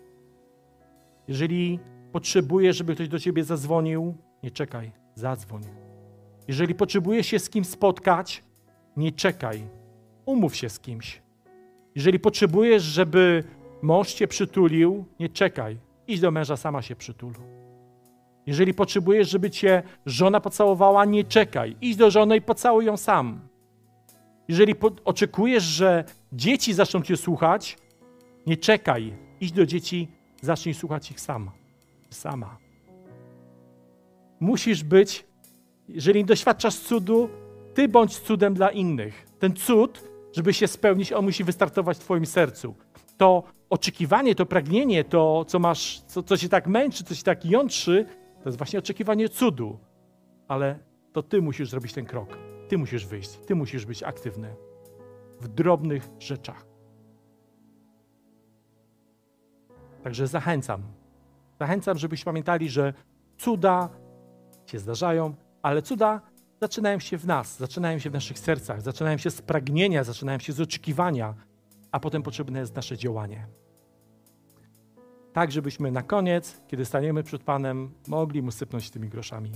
Jeżeli 1.28 1.80
potrzebujesz, 2.12 2.76
żeby 2.76 2.94
ktoś 2.94 3.08
do 3.08 3.18
ciebie 3.18 3.44
zadzwonił, 3.44 4.14
nie 4.42 4.50
czekaj, 4.50 4.92
zadzwoń. 5.14 5.62
Jeżeli 6.48 6.74
potrzebujesz 6.74 7.26
się 7.26 7.38
z 7.38 7.50
kim 7.50 7.64
spotkać, 7.64 8.44
nie 8.96 9.12
czekaj, 9.12 9.68
umów 10.26 10.56
się 10.56 10.68
z 10.68 10.80
kimś. 10.80 11.22
Jeżeli 11.94 12.18
potrzebujesz, 12.18 12.82
żeby 12.82 13.44
mąż 13.82 14.12
cię 14.12 14.28
przytulił, 14.28 15.04
nie 15.20 15.28
czekaj. 15.28 15.78
Idź 16.08 16.20
do 16.20 16.30
męża, 16.30 16.56
sama 16.56 16.82
się 16.82 16.96
przytul. 16.96 17.32
Jeżeli 18.46 18.74
potrzebujesz, 18.74 19.30
żeby 19.30 19.50
cię 19.50 19.82
żona 20.06 20.40
pocałowała, 20.40 21.04
nie 21.04 21.24
czekaj. 21.24 21.76
Idź 21.80 21.96
do 21.96 22.10
żony 22.10 22.36
i 22.36 22.42
pocałuj 22.42 22.84
ją 22.84 22.96
sam. 22.96 23.40
Jeżeli 24.48 24.74
oczekujesz, 25.04 25.64
że 25.64 26.04
dzieci 26.32 26.74
zaczną 26.74 27.02
cię 27.02 27.16
słuchać, 27.16 27.78
nie 28.46 28.56
czekaj. 28.56 29.12
Idź 29.40 29.52
do 29.52 29.66
dzieci, 29.66 30.08
zacznij 30.40 30.74
słuchać 30.74 31.10
ich 31.10 31.20
sam. 31.20 31.50
Sama. 32.10 32.58
Musisz 34.40 34.84
być, 34.84 35.24
jeżeli 35.88 36.24
doświadczasz 36.24 36.76
cudu, 36.76 37.28
ty 37.74 37.88
bądź 37.88 38.18
cudem 38.18 38.54
dla 38.54 38.70
innych. 38.70 39.26
Ten 39.38 39.54
cud 39.54 40.15
żeby 40.36 40.54
się 40.54 40.68
spełnić, 40.68 41.12
on 41.12 41.24
musi 41.24 41.44
wystartować 41.44 41.96
w 41.96 42.00
Twoim 42.00 42.26
sercu. 42.26 42.74
To 43.16 43.42
oczekiwanie, 43.70 44.34
to 44.34 44.46
pragnienie, 44.46 45.04
to, 45.04 45.44
co 45.44 45.58
masz, 45.58 46.00
co, 46.00 46.22
co 46.22 46.36
się 46.36 46.48
tak 46.48 46.66
męczy, 46.66 47.04
co 47.04 47.14
się 47.14 47.22
tak 47.22 47.44
jątrzy, 47.44 48.06
to 48.42 48.48
jest 48.48 48.58
właśnie 48.58 48.78
oczekiwanie 48.78 49.28
cudu. 49.28 49.78
Ale 50.48 50.78
to 51.12 51.22
Ty 51.22 51.42
musisz 51.42 51.70
zrobić 51.70 51.92
ten 51.92 52.04
krok. 52.04 52.38
Ty 52.68 52.78
musisz 52.78 53.06
wyjść, 53.06 53.30
Ty 53.30 53.54
musisz 53.54 53.86
być 53.86 54.02
aktywny 54.02 54.54
w 55.40 55.48
drobnych 55.48 56.08
rzeczach. 56.18 56.66
Także 60.02 60.26
zachęcam. 60.26 60.82
Zachęcam, 61.58 61.98
żebyście 61.98 62.24
pamiętali, 62.24 62.68
że 62.68 62.92
cuda 63.38 63.88
się 64.66 64.78
zdarzają, 64.78 65.34
ale 65.62 65.82
cuda 65.82 66.20
zaczynają 66.60 66.98
się 66.98 67.18
w 67.18 67.26
nas, 67.26 67.58
zaczynają 67.58 67.98
się 67.98 68.10
w 68.10 68.12
naszych 68.12 68.38
sercach, 68.38 68.82
zaczynają 68.82 69.18
się 69.18 69.30
z 69.30 69.42
pragnienia, 69.42 70.04
zaczynają 70.04 70.38
się 70.38 70.52
z 70.52 70.60
oczekiwania, 70.60 71.34
a 71.92 72.00
potem 72.00 72.22
potrzebne 72.22 72.60
jest 72.60 72.76
nasze 72.76 72.96
działanie. 72.96 73.46
Tak, 75.32 75.52
żebyśmy 75.52 75.90
na 75.90 76.02
koniec, 76.02 76.60
kiedy 76.68 76.84
staniemy 76.84 77.22
przed 77.22 77.42
Panem, 77.42 77.94
mogli 78.08 78.42
mu 78.42 78.50
sypnąć 78.50 78.90
tymi 78.90 79.08
groszami. 79.08 79.52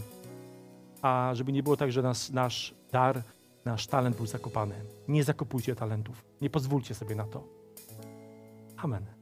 A 1.03 1.31
żeby 1.35 1.53
nie 1.53 1.63
było 1.63 1.77
tak, 1.77 1.93
że 1.93 2.03
nasz, 2.03 2.31
nasz 2.31 2.75
dar, 2.93 3.23
nasz 3.65 3.87
talent 3.87 4.17
był 4.17 4.27
zakopany. 4.27 4.75
Nie 5.09 5.25
zakopujcie 5.25 5.75
talentów. 5.75 6.25
Nie 6.41 6.51
pozwólcie 6.51 6.95
sobie 6.95 7.15
na 7.15 7.25
to. 7.25 7.45
Amen. 8.77 9.20